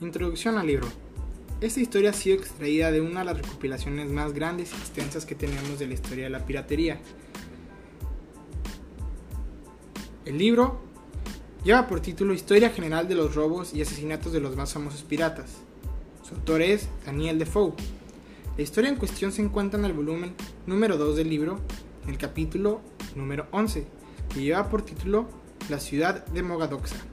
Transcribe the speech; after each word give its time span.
Introducción 0.00 0.56
al 0.56 0.66
libro. 0.66 0.88
Esta 1.60 1.78
historia 1.78 2.08
ha 2.08 2.14
sido 2.14 2.36
extraída 2.36 2.90
de 2.90 3.02
una 3.02 3.20
de 3.20 3.26
las 3.26 3.36
recopilaciones 3.36 4.10
más 4.10 4.32
grandes 4.32 4.72
y 4.72 4.76
extensas 4.76 5.26
que 5.26 5.34
tenemos 5.34 5.78
de 5.78 5.88
la 5.88 5.92
historia 5.92 6.24
de 6.24 6.30
la 6.30 6.46
piratería. 6.46 6.98
El 10.24 10.38
libro 10.38 10.80
lleva 11.64 11.86
por 11.86 12.00
título 12.00 12.32
Historia 12.32 12.70
General 12.70 13.06
de 13.08 13.14
los 13.14 13.34
robos 13.34 13.74
y 13.74 13.82
asesinatos 13.82 14.32
de 14.32 14.40
los 14.40 14.56
más 14.56 14.72
famosos 14.72 15.02
piratas. 15.02 15.58
Su 16.26 16.34
autor 16.34 16.62
es 16.62 16.88
Daniel 17.04 17.38
Defoe. 17.38 17.74
La 18.56 18.62
historia 18.62 18.88
en 18.88 18.96
cuestión 18.96 19.32
se 19.32 19.42
encuentra 19.42 19.78
en 19.78 19.84
el 19.84 19.92
volumen 19.92 20.34
número 20.66 20.96
2 20.96 21.16
del 21.16 21.28
libro, 21.28 21.60
en 22.04 22.10
el 22.10 22.16
capítulo 22.16 22.80
número 23.16 23.48
11, 23.50 23.86
que 24.32 24.40
lleva 24.40 24.70
por 24.70 24.80
título 24.80 25.28
La 25.68 25.78
ciudad 25.78 26.24
de 26.24 26.42
Mogadoxa. 26.42 27.09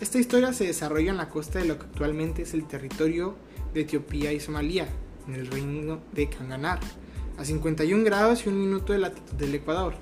Esta 0.00 0.18
historia 0.18 0.52
se 0.52 0.64
desarrolla 0.64 1.10
en 1.10 1.16
la 1.16 1.28
costa 1.28 1.58
de 1.58 1.64
lo 1.64 1.76
que 1.76 1.86
actualmente 1.86 2.42
es 2.42 2.54
el 2.54 2.68
territorio 2.68 3.34
de 3.74 3.80
Etiopía 3.80 4.32
y 4.32 4.38
Somalia, 4.38 4.86
en 5.26 5.34
el 5.34 5.48
reino 5.48 5.98
de 6.12 6.28
Kanganar, 6.28 6.78
a 7.36 7.44
51 7.44 8.04
grados 8.04 8.46
y 8.46 8.48
un 8.48 8.60
minuto 8.60 8.92
de 8.92 9.00
latitud 9.00 9.34
del 9.34 9.56
Ecuador. 9.56 9.94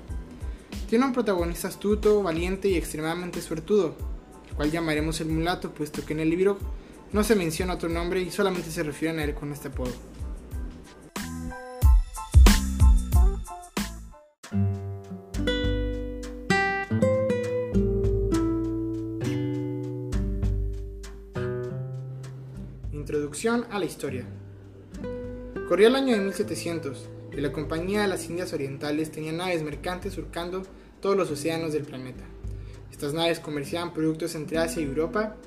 Tiene 0.87 1.05
un 1.05 1.13
protagonista 1.13 1.67
astuto, 1.67 2.21
valiente 2.21 2.67
y 2.67 2.75
extremadamente 2.75 3.41
suertudo, 3.41 3.95
cual 4.55 4.71
llamaremos 4.71 5.19
el 5.19 5.29
mulato, 5.29 5.73
puesto 5.73 6.05
que 6.05 6.13
en 6.13 6.19
el 6.19 6.29
libro 6.29 6.59
no 7.11 7.23
se 7.23 7.35
menciona 7.35 7.73
otro 7.73 7.89
nombre 7.89 8.21
y 8.21 8.29
solamente 8.29 8.69
se 8.69 8.83
refieren 8.83 9.19
a 9.19 9.23
él 9.23 9.33
con 9.33 9.51
este 9.51 9.69
apodo. 9.69 9.93
A 23.47 23.79
la 23.79 23.85
historia. 23.85 24.25
Corría 25.69 25.87
el 25.87 25.95
año 25.95 26.15
de 26.15 26.19
1700 26.19 27.07
y 27.31 27.39
la 27.39 27.53
Compañía 27.53 28.01
de 28.01 28.09
las 28.09 28.29
Indias 28.29 28.51
Orientales 28.51 29.09
tenía 29.09 29.31
naves 29.31 29.63
mercantes 29.63 30.15
surcando 30.15 30.63
todos 30.99 31.15
los 31.15 31.31
océanos 31.31 31.71
del 31.71 31.83
planeta. 31.83 32.25
Estas 32.91 33.13
naves 33.13 33.39
comerciaban 33.39 33.93
productos 33.93 34.35
entre 34.35 34.57
Asia 34.57 34.81
y 34.81 34.85
Europa. 34.85 35.37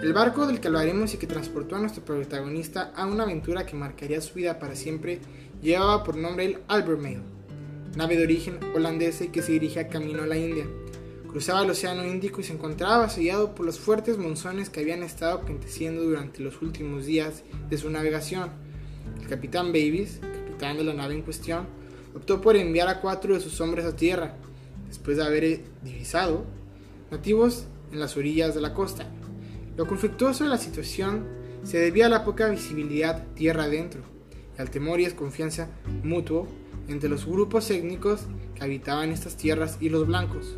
El 0.00 0.12
barco 0.12 0.46
del 0.46 0.60
que 0.60 0.68
hablaremos 0.68 1.14
y 1.14 1.16
que 1.16 1.26
transportó 1.26 1.74
a 1.74 1.80
nuestro 1.80 2.04
protagonista 2.04 2.92
a 2.94 3.06
una 3.06 3.24
aventura 3.24 3.66
que 3.66 3.74
marcaría 3.74 4.20
su 4.20 4.34
vida 4.34 4.60
para 4.60 4.76
siempre 4.76 5.18
llevaba 5.60 6.04
por 6.04 6.16
nombre 6.16 6.44
el 6.44 6.58
Albermail, 6.68 7.22
nave 7.96 8.16
de 8.16 8.22
origen 8.22 8.60
holandesa 8.76 9.24
y 9.24 9.28
que 9.30 9.42
se 9.42 9.50
dirigía 9.50 9.88
camino 9.88 10.22
a 10.22 10.26
la 10.28 10.36
India 10.36 10.64
cruzaba 11.36 11.64
el 11.64 11.70
Océano 11.70 12.02
Índico 12.02 12.40
y 12.40 12.44
se 12.44 12.54
encontraba 12.54 13.04
asediado 13.04 13.54
por 13.54 13.66
los 13.66 13.78
fuertes 13.78 14.16
monzones 14.16 14.70
que 14.70 14.80
habían 14.80 15.02
estado 15.02 15.34
aconteciendo 15.34 16.02
durante 16.02 16.40
los 16.40 16.62
últimos 16.62 17.04
días 17.04 17.42
de 17.68 17.76
su 17.76 17.90
navegación. 17.90 18.52
El 19.20 19.26
capitán 19.28 19.66
Babies, 19.66 20.20
capitán 20.22 20.78
de 20.78 20.84
la 20.84 20.94
nave 20.94 21.12
en 21.12 21.20
cuestión, 21.20 21.66
optó 22.14 22.40
por 22.40 22.56
enviar 22.56 22.88
a 22.88 23.02
cuatro 23.02 23.34
de 23.34 23.40
sus 23.40 23.60
hombres 23.60 23.84
a 23.84 23.94
tierra, 23.94 24.34
después 24.88 25.18
de 25.18 25.24
haber 25.24 25.60
divisado 25.82 26.46
nativos 27.10 27.66
en 27.92 28.00
las 28.00 28.16
orillas 28.16 28.54
de 28.54 28.62
la 28.62 28.72
costa. 28.72 29.06
Lo 29.76 29.86
conflictuoso 29.86 30.44
de 30.44 30.48
la 30.48 30.56
situación 30.56 31.26
se 31.64 31.76
debía 31.76 32.06
a 32.06 32.08
la 32.08 32.24
poca 32.24 32.48
visibilidad 32.48 33.26
tierra 33.34 33.64
adentro 33.64 34.00
y 34.56 34.62
al 34.62 34.70
temor 34.70 35.00
y 35.00 35.04
desconfianza 35.04 35.68
mutuo 36.02 36.48
entre 36.88 37.10
los 37.10 37.26
grupos 37.26 37.70
étnicos 37.70 38.22
que 38.54 38.64
habitaban 38.64 39.12
estas 39.12 39.36
tierras 39.36 39.76
y 39.82 39.90
los 39.90 40.06
blancos. 40.06 40.56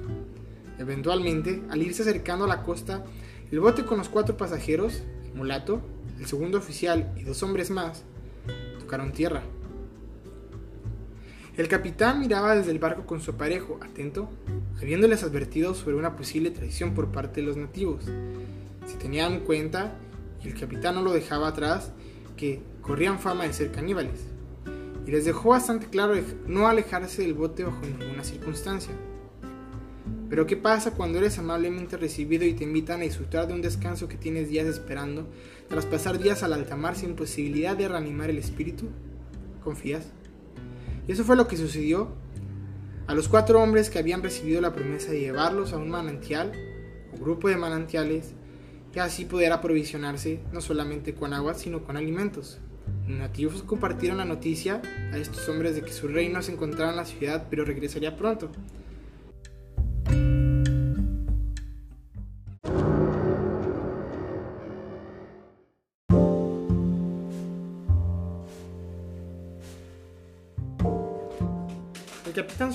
Eventualmente, 0.79 1.63
al 1.71 1.83
irse 1.83 2.03
acercando 2.03 2.45
a 2.45 2.49
la 2.49 2.63
costa, 2.63 3.05
el 3.51 3.61
bote 3.61 3.85
con 3.85 3.99
los 3.99 4.09
cuatro 4.09 4.37
pasajeros, 4.37 5.03
el 5.27 5.35
mulato, 5.35 5.81
el 6.19 6.27
segundo 6.27 6.59
oficial 6.59 7.13
y 7.17 7.25
dos 7.25 7.43
hombres 7.43 7.71
más, 7.71 8.05
tocaron 8.79 9.13
tierra. 9.13 9.43
El 11.57 11.67
capitán 11.67 12.21
miraba 12.21 12.55
desde 12.55 12.71
el 12.71 12.79
barco 12.79 13.05
con 13.05 13.21
su 13.21 13.33
aparejo, 13.33 13.81
atento, 13.83 14.31
habiéndoles 14.81 15.25
advertido 15.25 15.75
sobre 15.75 15.97
una 15.97 16.15
posible 16.15 16.53
traición 16.53 16.95
por 16.95 17.11
parte 17.11 17.41
de 17.41 17.49
los 17.49 17.57
nativos. 17.57 18.05
Se 18.87 18.97
tenían 18.97 19.33
en 19.33 19.41
cuenta, 19.41 19.97
y 20.45 20.49
el 20.49 20.55
capitán 20.55 20.95
no 20.95 21.03
lo 21.03 21.13
dejaba 21.13 21.49
atrás, 21.49 21.91
que 22.37 22.63
corrían 22.81 23.19
fama 23.19 23.43
de 23.45 23.53
ser 23.53 23.73
caníbales, 23.73 24.21
y 25.05 25.11
les 25.11 25.25
dejó 25.25 25.49
bastante 25.49 25.89
claro 25.89 26.15
no 26.47 26.69
alejarse 26.69 27.23
del 27.23 27.35
bote 27.35 27.65
bajo 27.65 27.81
ninguna 27.81 28.23
circunstancia. 28.23 28.95
Pero 30.29 30.47
¿qué 30.47 30.57
pasa 30.57 30.93
cuando 30.93 31.19
eres 31.19 31.39
amablemente 31.39 31.97
recibido 31.97 32.45
y 32.45 32.53
te 32.53 32.65
invitan 32.65 33.01
a 33.01 33.05
disfrutar 33.05 33.47
de 33.47 33.55
un 33.55 33.63
descanso 33.63 34.09
que 34.09 34.17
tienes 34.17 34.49
días 34.49 34.67
esperando, 34.67 35.27
tras 35.69 35.87
pasar 35.87 36.19
días 36.19 36.43
al 36.43 36.53
alta 36.53 36.77
mar 36.77 36.97
sin 36.97 37.15
posibilidad 37.15 37.77
de 37.77 37.89
reanimar 37.89 38.29
el 38.29 38.39
espíritu? 38.39 38.89
¿Confías? 39.65 40.07
Y 41.07 41.13
eso 41.13 41.25
fue 41.25 41.37
lo 41.37 41.49
que 41.49 41.57
sucedió 41.57 42.13
a 43.07 43.15
los 43.15 43.29
cuatro 43.29 43.63
hombres 43.63 43.89
que 43.89 43.99
habían 43.99 44.23
recibido 44.23 44.61
la 44.61 44.75
promesa 44.75 45.13
de 45.13 45.21
llevarlos 45.21 45.73
a 45.73 45.79
un 45.79 45.89
manantial 45.89 46.53
o 47.15 47.19
grupo 47.19 47.49
de 47.49 47.57
manantiales 47.57 48.35
que 48.93 49.01
así 49.01 49.25
pudiera 49.25 49.57
aprovisionarse 49.57 50.41
no 50.53 50.61
solamente 50.61 51.15
con 51.15 51.33
agua 51.33 51.55
sino 51.55 51.83
con 51.85 51.97
alimentos. 51.97 52.59
Los 53.07 53.19
nativos 53.19 53.63
compartieron 53.63 54.19
la 54.19 54.27
noticia 54.27 54.83
a 55.11 55.17
estos 55.17 55.49
hombres 55.49 55.75
de 55.75 55.83
que 55.83 55.93
su 55.93 56.09
reino 56.09 56.43
se 56.43 56.53
encontraba 56.53 56.91
en 56.91 56.99
la 56.99 57.07
ciudad 57.07 57.47
pero 57.49 57.65
regresaría 57.65 58.15
pronto. 58.15 58.51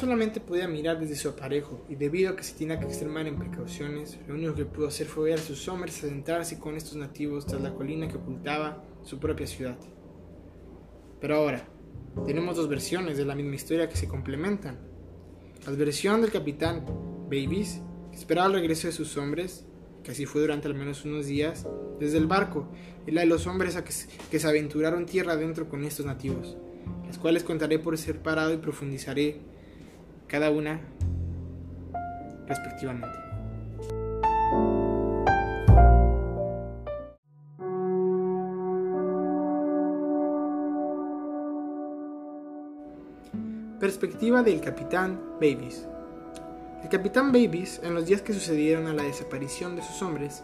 Solamente 0.03 0.41
podía 0.41 0.67
mirar 0.67 0.99
desde 0.99 1.15
su 1.15 1.29
aparejo 1.29 1.85
y 1.87 1.95
debido 1.95 2.31
a 2.31 2.35
que 2.35 2.43
se 2.43 2.55
tenía 2.55 2.77
que 2.77 2.85
extremar 2.85 3.25
en 3.25 3.37
precauciones, 3.37 4.19
lo 4.27 4.33
único 4.35 4.53
que 4.53 4.65
pudo 4.65 4.87
hacer 4.87 5.07
fue 5.07 5.29
ver 5.29 5.39
a 5.39 5.41
sus 5.41 5.65
hombres 5.69 6.03
adentrarse 6.03 6.59
con 6.59 6.75
estos 6.75 6.97
nativos 6.97 7.45
tras 7.45 7.61
la 7.61 7.73
colina 7.73 8.09
que 8.09 8.17
ocultaba 8.17 8.83
su 9.03 9.17
propia 9.17 9.47
ciudad. 9.47 9.77
Pero 11.21 11.37
ahora, 11.37 11.65
tenemos 12.25 12.57
dos 12.57 12.67
versiones 12.67 13.15
de 13.15 13.23
la 13.23 13.33
misma 13.33 13.55
historia 13.55 13.87
que 13.87 13.95
se 13.95 14.09
complementan. 14.09 14.77
La 15.65 15.71
versión 15.71 16.21
del 16.21 16.31
capitán 16.31 16.83
Babies, 17.25 17.79
que 18.11 18.17
esperaba 18.17 18.47
el 18.47 18.53
regreso 18.55 18.87
de 18.87 18.93
sus 18.93 19.15
hombres, 19.15 19.65
que 20.03 20.11
así 20.11 20.25
fue 20.25 20.41
durante 20.41 20.67
al 20.67 20.75
menos 20.75 21.05
unos 21.05 21.27
días, 21.27 21.65
desde 21.97 22.17
el 22.17 22.27
barco, 22.27 22.67
y 23.07 23.11
la 23.11 23.21
de 23.21 23.27
los 23.27 23.47
hombres 23.47 23.77
a 23.77 23.85
que, 23.85 23.93
se, 23.93 24.47
aventuraron 24.47 25.05
tierra 25.05 25.31
adentro 25.31 25.69
con 25.69 25.85
estos 25.85 26.05
nativos, 26.05 26.57
las 27.07 27.17
cuales 27.17 27.45
contaré 27.45 27.79
por 27.79 27.97
separado 27.97 28.53
y 28.53 28.57
profundizaré 28.57 29.52
cada 30.27 30.51
una 30.51 30.79
respectivamente. 32.47 33.23
Perspectiva 43.79 44.43
del 44.43 44.61
capitán 44.61 45.19
Babies. 45.41 45.85
El 46.83 46.89
capitán 46.89 47.31
Babies, 47.31 47.81
en 47.83 47.93
los 47.93 48.05
días 48.05 48.21
que 48.21 48.33
sucedieron 48.33 48.87
a 48.87 48.93
la 48.93 49.03
desaparición 49.03 49.75
de 49.75 49.81
sus 49.81 50.01
hombres, 50.01 50.43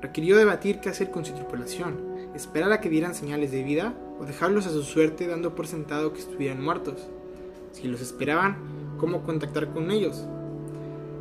requirió 0.00 0.36
debatir 0.36 0.80
qué 0.80 0.88
hacer 0.88 1.10
con 1.10 1.24
su 1.24 1.34
tripulación, 1.34 2.30
esperar 2.34 2.72
a 2.72 2.80
que 2.80 2.88
dieran 2.88 3.14
señales 3.14 3.52
de 3.52 3.62
vida 3.62 3.94
o 4.18 4.24
dejarlos 4.24 4.66
a 4.66 4.70
su 4.70 4.82
suerte 4.82 5.26
dando 5.26 5.54
por 5.54 5.66
sentado 5.66 6.12
que 6.12 6.20
estuvieran 6.20 6.62
muertos. 6.62 7.08
Si 7.72 7.88
los 7.88 8.00
esperaban, 8.00 8.56
cómo 9.02 9.24
contactar 9.24 9.72
con 9.72 9.90
ellos. 9.90 10.24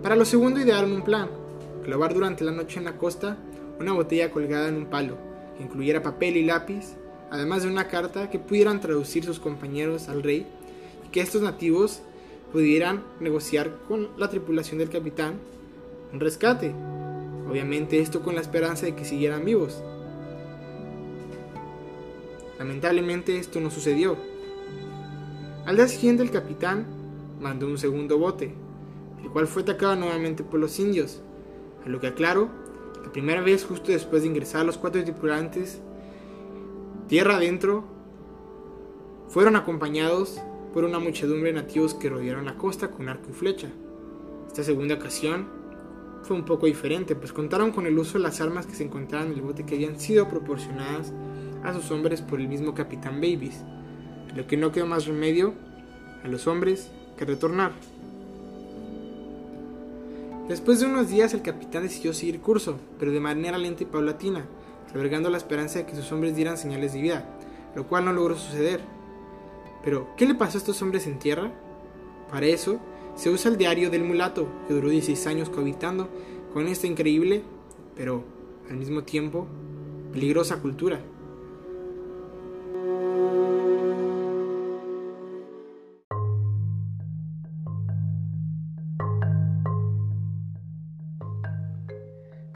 Para 0.03 0.15
lo 0.15 0.23
segundo 0.23 0.61
idearon 0.61 0.91
un 0.91 1.01
plan, 1.01 1.29
clavar 1.83 2.13
durante 2.13 2.43
la 2.43 2.51
noche 2.51 2.77
en 2.77 2.85
la 2.85 2.99
costa 2.99 3.37
una 3.79 3.91
botella 3.91 4.29
colgada 4.29 4.69
en 4.69 4.75
un 4.75 4.85
palo, 4.85 5.17
que 5.57 5.63
incluyera 5.63 6.03
papel 6.03 6.37
y 6.37 6.45
lápiz, 6.45 6.95
además 7.31 7.63
de 7.63 7.69
una 7.69 7.87
carta 7.87 8.29
que 8.29 8.37
pudieran 8.37 8.81
traducir 8.81 9.25
sus 9.25 9.39
compañeros 9.39 10.09
al 10.09 10.21
rey 10.21 10.45
y 11.07 11.09
que 11.09 11.21
estos 11.21 11.41
nativos 11.41 12.03
pudieran 12.51 13.01
negociar 13.19 13.71
con 13.87 14.09
la 14.15 14.29
tripulación 14.29 14.77
del 14.77 14.91
capitán 14.91 15.39
un 16.13 16.19
rescate. 16.19 16.75
Obviamente 17.49 17.99
esto 17.99 18.21
con 18.21 18.35
la 18.35 18.41
esperanza 18.41 18.85
de 18.85 18.93
que 18.93 19.05
siguieran 19.05 19.43
vivos. 19.43 19.81
Lamentablemente 22.59 23.39
esto 23.39 23.59
no 23.59 23.71
sucedió. 23.71 24.17
Al 25.65 25.77
día 25.77 25.87
siguiente 25.87 26.21
el 26.21 26.29
capitán 26.29 27.00
mandó 27.41 27.67
un 27.67 27.77
segundo 27.77 28.17
bote, 28.17 28.53
el 29.21 29.29
cual 29.29 29.47
fue 29.47 29.63
atacado 29.63 29.95
nuevamente 29.95 30.43
por 30.43 30.59
los 30.59 30.79
indios, 30.79 31.21
a 31.85 31.89
lo 31.89 31.99
que 31.99 32.07
aclaro, 32.07 32.49
la 33.03 33.11
primera 33.11 33.41
vez 33.41 33.65
justo 33.65 33.91
después 33.91 34.21
de 34.21 34.29
ingresar 34.29 34.65
los 34.65 34.77
cuatro 34.77 35.03
tripulantes 35.03 35.81
tierra 37.07 37.35
adentro, 37.35 37.83
fueron 39.27 39.57
acompañados 39.57 40.39
por 40.73 40.85
una 40.85 40.97
muchedumbre 40.97 41.51
de 41.51 41.61
nativos 41.61 41.93
que 41.93 42.09
rodearon 42.09 42.45
la 42.45 42.55
costa 42.55 42.91
con 42.91 43.09
arco 43.09 43.31
y 43.31 43.33
flecha. 43.33 43.67
Esta 44.47 44.63
segunda 44.63 44.95
ocasión 44.95 45.47
fue 46.23 46.37
un 46.37 46.45
poco 46.45 46.67
diferente, 46.67 47.15
pues 47.15 47.33
contaron 47.33 47.71
con 47.71 47.85
el 47.85 47.99
uso 47.99 48.17
de 48.17 48.23
las 48.23 48.39
armas 48.39 48.65
que 48.65 48.75
se 48.75 48.85
encontraban 48.85 49.27
en 49.27 49.33
el 49.33 49.41
bote 49.41 49.65
que 49.65 49.75
habían 49.75 49.99
sido 49.99 50.29
proporcionadas 50.29 51.11
a 51.63 51.73
sus 51.73 51.91
hombres 51.91 52.21
por 52.21 52.39
el 52.39 52.47
mismo 52.47 52.73
capitán 52.73 53.15
Babies, 53.15 53.63
lo 54.33 54.47
que 54.47 54.55
no 54.55 54.71
quedó 54.71 54.85
más 54.85 55.05
remedio 55.05 55.53
a 56.23 56.29
los 56.29 56.47
hombres 56.47 56.91
retornar. 57.25 57.71
Después 60.47 60.79
de 60.79 60.87
unos 60.87 61.09
días 61.09 61.33
el 61.33 61.41
capitán 61.41 61.83
decidió 61.83 62.13
seguir 62.13 62.41
curso, 62.41 62.77
pero 62.99 63.11
de 63.11 63.19
manera 63.19 63.57
lenta 63.57 63.83
y 63.83 63.85
paulatina, 63.85 64.45
albergando 64.93 65.29
la 65.29 65.37
esperanza 65.37 65.79
de 65.79 65.85
que 65.85 65.95
sus 65.95 66.11
hombres 66.11 66.35
dieran 66.35 66.57
señales 66.57 66.93
de 66.93 67.01
vida, 67.01 67.25
lo 67.75 67.87
cual 67.87 68.05
no 68.05 68.13
logró 68.13 68.35
suceder. 68.35 68.81
Pero, 69.83 70.09
¿qué 70.17 70.25
le 70.25 70.35
pasó 70.35 70.57
a 70.57 70.59
estos 70.59 70.81
hombres 70.81 71.07
en 71.07 71.19
tierra? 71.19 71.51
Para 72.29 72.45
eso, 72.45 72.79
se 73.15 73.29
usa 73.29 73.51
el 73.51 73.57
diario 73.57 73.89
del 73.89 74.03
mulato, 74.03 74.47
que 74.67 74.73
duró 74.73 74.89
16 74.89 75.27
años 75.27 75.49
cohabitando 75.49 76.09
con 76.53 76.67
esta 76.67 76.87
increíble, 76.87 77.43
pero 77.95 78.23
al 78.69 78.77
mismo 78.77 79.03
tiempo 79.03 79.47
peligrosa 80.11 80.61
cultura. 80.61 80.99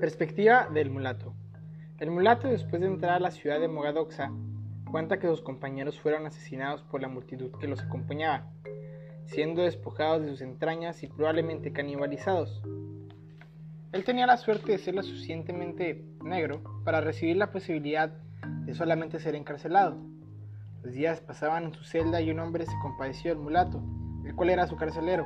Perspectiva 0.06 0.68
del 0.72 0.92
mulato. 0.92 1.34
El 1.98 2.12
mulato, 2.12 2.48
después 2.48 2.80
de 2.80 2.88
entrar 2.88 3.16
a 3.16 3.20
la 3.20 3.32
ciudad 3.32 3.60
de 3.60 3.68
Mogadoxa, 3.68 4.32
cuenta 4.92 5.18
que 5.18 5.26
sus 5.26 5.42
compañeros 5.42 6.00
fueron 6.00 6.28
asesinados 6.28 6.84
por 6.84 7.02
la 7.02 7.08
multitud 7.08 7.50
que 7.60 7.68
los 7.68 7.82
acompañaba, 7.82 8.52
siendo 9.26 9.64
despojados 9.64 10.22
de 10.22 10.30
sus 10.30 10.42
entrañas 10.42 11.02
y 11.02 11.08
probablemente 11.08 11.74
canibalizados. 11.74 12.62
Él 13.94 14.04
tenía 14.04 14.28
la 14.28 14.38
suerte 14.38 14.74
de 14.74 14.78
ser 14.78 14.94
lo 14.94 15.02
suficientemente 15.02 16.06
negro 16.24 16.62
para 16.84 17.02
recibir 17.02 17.38
la 17.38 17.50
posibilidad 17.50 18.14
de 18.64 18.76
solamente 18.76 19.20
ser 19.20 19.34
encarcelado. 19.34 19.98
Los 20.84 20.94
días 20.94 21.20
pasaban 21.20 21.64
en 21.64 21.74
su 21.74 21.84
celda 21.84 22.22
y 22.22 22.30
un 22.30 22.42
hombre 22.42 22.68
se 22.68 22.78
compadeció 22.80 23.32
del 23.32 23.44
mulato, 23.44 23.82
el 24.24 24.36
cual 24.36 24.52
era 24.52 24.68
su 24.68 24.76
carcelero. 24.76 25.26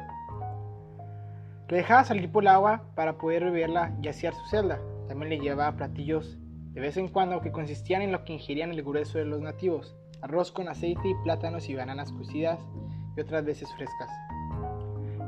Le 1.70 1.78
dejaba 1.78 2.04
salir 2.04 2.32
por 2.32 2.44
el 2.44 2.48
agua 2.48 2.82
para 2.96 3.20
poder 3.20 3.44
beberla 3.44 3.96
y 4.02 4.08
asear 4.08 4.34
su 4.34 4.44
celda. 4.48 4.80
También 5.08 5.30
le 5.30 5.40
llevaba 5.40 5.78
platillos 5.78 6.40
de 6.72 6.82
vez 6.82 6.98
en 6.98 7.10
cuando 7.10 7.42
que 7.42 7.52
consistían 7.52 8.02
en 8.02 8.12
lo 8.12 8.26
que 8.26 8.34
ingerían 8.34 8.72
el 8.72 8.82
grueso 8.82 9.20
de 9.20 9.26
los 9.26 9.40
nativos, 9.40 9.96
arroz 10.24 10.52
con 10.52 10.68
aceite 10.68 11.10
y 11.10 11.14
plátanos 11.24 11.70
y 11.70 11.76
bananas 11.76 12.12
cocidas 12.12 12.60
y 13.16 13.22
otras 13.22 13.46
veces 13.46 13.70
frescas. 13.76 14.10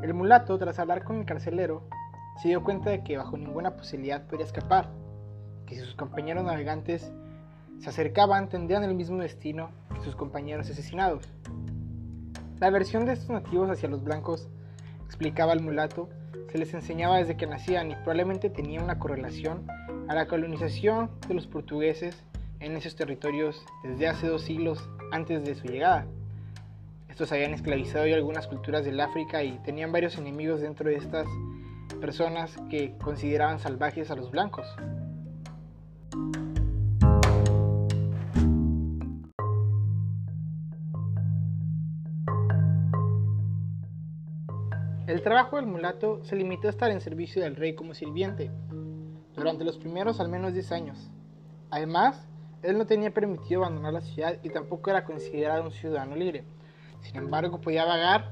El 0.01 0.15
mulato, 0.15 0.57
tras 0.57 0.79
hablar 0.79 1.03
con 1.03 1.17
el 1.17 1.25
carcelero, 1.25 1.87
se 2.41 2.47
dio 2.47 2.63
cuenta 2.63 2.89
de 2.89 3.03
que 3.03 3.17
bajo 3.17 3.37
ninguna 3.37 3.75
posibilidad 3.75 4.25
podría 4.25 4.47
escapar, 4.47 4.89
que 5.67 5.75
si 5.75 5.81
sus 5.81 5.93
compañeros 5.93 6.43
navegantes 6.43 7.11
se 7.77 7.89
acercaban 7.89 8.49
tendrían 8.49 8.83
el 8.83 8.95
mismo 8.95 9.21
destino 9.21 9.69
que 9.93 10.01
sus 10.01 10.15
compañeros 10.15 10.69
asesinados. 10.71 11.31
La 12.59 12.67
aversión 12.67 13.05
de 13.05 13.13
estos 13.13 13.29
nativos 13.29 13.69
hacia 13.69 13.89
los 13.89 14.03
blancos, 14.03 14.49
explicaba 15.05 15.53
el 15.53 15.61
mulato, 15.61 16.09
se 16.51 16.57
les 16.57 16.73
enseñaba 16.73 17.17
desde 17.17 17.37
que 17.37 17.47
nacían 17.47 17.91
y 17.91 17.95
probablemente 17.95 18.49
tenía 18.49 18.81
una 18.83 18.99
correlación 18.99 19.65
a 20.09 20.15
la 20.15 20.27
colonización 20.27 21.09
de 21.27 21.33
los 21.33 21.47
portugueses 21.47 22.23
en 22.59 22.75
esos 22.75 22.95
territorios 22.95 23.63
desde 23.83 24.07
hace 24.07 24.27
dos 24.27 24.41
siglos 24.41 24.89
antes 25.11 25.45
de 25.45 25.55
su 25.55 25.67
llegada. 25.67 26.05
Estos 27.09 27.31
habían 27.31 27.53
esclavizado 27.53 28.05
ya 28.05 28.15
algunas 28.15 28.47
culturas 28.47 28.83
del 28.83 28.99
África 28.99 29.43
y 29.43 29.59
tenían 29.59 29.91
varios 29.91 30.17
enemigos 30.17 30.61
dentro 30.61 30.89
de 30.89 30.95
estas 30.95 31.27
personas 32.01 32.55
que 32.69 32.97
consideraban 32.97 33.59
salvajes 33.59 34.11
a 34.11 34.15
los 34.15 34.31
blancos. 34.31 34.67
El 45.11 45.21
trabajo 45.21 45.57
del 45.57 45.65
mulato 45.65 46.23
se 46.23 46.37
limitó 46.37 46.67
a 46.67 46.69
estar 46.69 46.89
en 46.89 47.01
servicio 47.01 47.43
del 47.43 47.57
rey 47.57 47.75
como 47.75 47.93
sirviente 47.93 48.49
durante 49.35 49.65
los 49.65 49.77
primeros 49.77 50.21
al 50.21 50.29
menos 50.29 50.53
10 50.53 50.71
años. 50.71 51.11
Además, 51.69 52.29
él 52.63 52.77
no 52.77 52.85
tenía 52.85 53.11
permitido 53.11 53.65
abandonar 53.65 53.91
la 53.91 53.99
ciudad 53.99 54.37
y 54.41 54.47
tampoco 54.51 54.89
era 54.89 55.03
considerado 55.03 55.65
un 55.65 55.71
ciudadano 55.73 56.15
libre. 56.15 56.45
Sin 57.01 57.17
embargo, 57.17 57.59
podía 57.59 57.83
vagar 57.83 58.31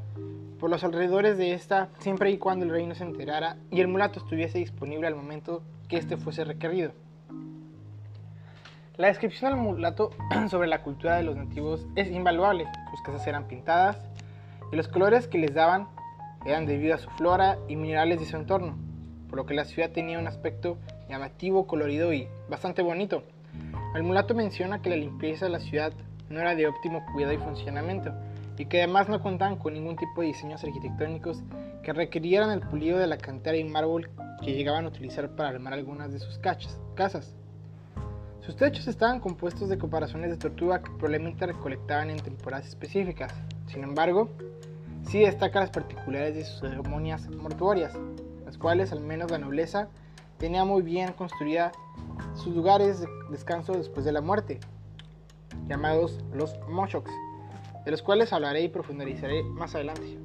por 0.58 0.70
los 0.70 0.82
alrededores 0.86 1.38
de 1.38 1.52
esta 1.52 1.90
siempre 1.98 2.32
y 2.32 2.38
cuando 2.38 2.64
el 2.64 2.72
rey 2.72 2.88
no 2.88 2.96
se 2.96 3.04
enterara 3.04 3.58
y 3.70 3.82
el 3.82 3.90
mulato 3.90 4.20
estuviese 4.20 4.60
disponible 4.60 5.06
al 5.06 5.16
momento 5.16 5.64
que 5.90 5.98
éste 5.98 6.16
fuese 6.16 6.46
requerido. 6.46 6.94
La 8.96 9.08
descripción 9.08 9.52
del 9.52 9.60
mulato 9.60 10.12
sobre 10.50 10.70
la 10.70 10.82
cultura 10.82 11.18
de 11.18 11.24
los 11.24 11.36
nativos 11.36 11.86
es 11.98 12.10
invaluable. 12.10 12.68
Sus 12.90 13.02
casas 13.02 13.28
eran 13.28 13.50
pintadas 13.50 13.98
y 14.72 14.78
los 14.78 14.88
colores 14.88 15.28
que 15.28 15.40
les 15.40 15.54
daban 15.54 15.99
eran 16.46 16.66
debido 16.66 16.96
a 16.96 17.00
su 17.00 17.10
flora 17.12 17.58
y 17.68 17.76
minerales 17.76 18.20
de 18.20 18.26
su 18.26 18.36
entorno, 18.36 18.78
por 19.30 19.38
lo 19.38 19.46
que 19.46 19.54
la 19.54 19.66
ciudad 19.66 19.92
tenía 19.92 20.20
un 20.20 20.28
aspecto 20.28 20.78
llamativo, 21.10 21.68
colorido 21.68 22.14
y 22.14 22.28
bastante 22.50 22.82
bonito. 22.82 23.24
El 23.96 24.04
mulato 24.04 24.36
menciona 24.36 24.82
que 24.82 24.90
la 24.90 24.96
limpieza 24.96 25.46
de 25.46 25.52
la 25.52 25.60
ciudad 25.60 25.94
no 26.30 26.40
era 26.40 26.56
de 26.56 26.68
óptimo 26.68 27.04
cuidado 27.12 27.34
y 27.34 27.38
funcionamiento, 27.38 28.14
y 28.58 28.66
que 28.66 28.80
además 28.80 29.10
no 29.10 29.22
contaban 29.22 29.56
con 29.56 29.74
ningún 29.74 29.96
tipo 29.96 30.22
de 30.22 30.28
diseños 30.28 30.64
arquitectónicos 30.64 31.42
que 31.82 31.94
requirieran 31.94 32.52
el 32.52 32.60
pulido 32.60 32.98
de 32.98 33.08
la 33.08 33.18
cantera 33.18 33.58
y 33.58 33.64
mármol 33.64 34.10
que 34.44 34.54
llegaban 34.54 34.86
a 34.86 34.90
utilizar 34.90 35.30
para 35.30 35.50
armar 35.50 35.74
algunas 35.74 36.12
de 36.12 36.20
sus 36.20 36.40
casas. 36.40 37.36
Sus 38.42 38.56
techos 38.56 38.88
estaban 38.88 39.20
compuestos 39.20 39.70
de 39.70 39.78
comparaciones 39.78 40.32
de 40.32 40.38
tortuga 40.38 40.82
que 40.82 40.92
probablemente 40.92 41.46
recolectaban 41.46 42.10
en 42.10 42.20
temporadas 42.20 42.68
específicas. 42.68 43.34
Sin 43.68 43.84
embargo, 43.84 44.30
sí 45.10 45.22
destaca 45.22 45.60
las 45.60 45.72
particularidades 45.72 46.36
de 46.36 46.46
sus 46.46 46.60
ceremonias 46.60 47.28
mortuorias, 47.30 47.98
las 48.46 48.60
cuales 48.60 48.92
al 48.92 49.02
menos 49.02 49.32
la 49.32 49.40
nobleza 49.40 49.90
tenía 50.38 50.66
muy 50.66 50.84
bien 50.84 51.14
construida 51.14 51.72
sus 52.36 52.56
lugares 52.56 53.02
de 53.02 53.08
descanso 53.32 53.74
después 53.74 54.06
de 54.06 54.12
la 54.12 54.22
muerte, 54.22 54.60
llamados 55.68 56.24
los 56.32 56.60
moshoks 56.70 57.12
de 57.86 57.92
los 57.92 58.04
cuales 58.04 58.32
hablaré 58.34 58.62
y 58.62 58.70
profundizaré 58.70 59.42
más 59.44 59.74
adelante. 59.74 60.20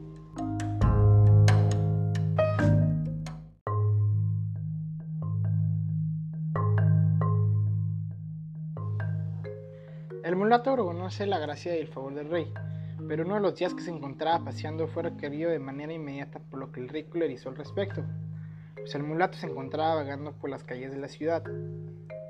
El 10.22 10.36
mulato 10.36 10.76
reconoce 10.76 11.26
la 11.26 11.38
gracia 11.38 11.74
y 11.74 11.80
el 11.80 11.88
favor 11.88 12.14
del 12.14 12.28
rey, 12.28 12.52
pero 13.08 13.24
uno 13.24 13.34
de 13.34 13.40
los 13.40 13.56
días 13.56 13.74
que 13.74 13.82
se 13.82 13.90
encontraba 13.90 14.44
paseando 14.44 14.86
fue 14.88 15.04
requerido 15.04 15.50
de 15.50 15.58
manera 15.58 15.92
inmediata 15.92 16.38
por 16.38 16.58
lo 16.58 16.72
que 16.72 16.80
el 16.80 16.88
rey 16.88 17.04
colerizó 17.04 17.48
al 17.48 17.56
respecto, 17.56 18.04
pues 18.76 18.94
el 18.94 19.02
mulato 19.02 19.38
se 19.38 19.46
encontraba 19.46 19.96
vagando 19.96 20.32
por 20.32 20.50
las 20.50 20.64
calles 20.64 20.90
de 20.90 20.98
la 20.98 21.08
ciudad. 21.08 21.42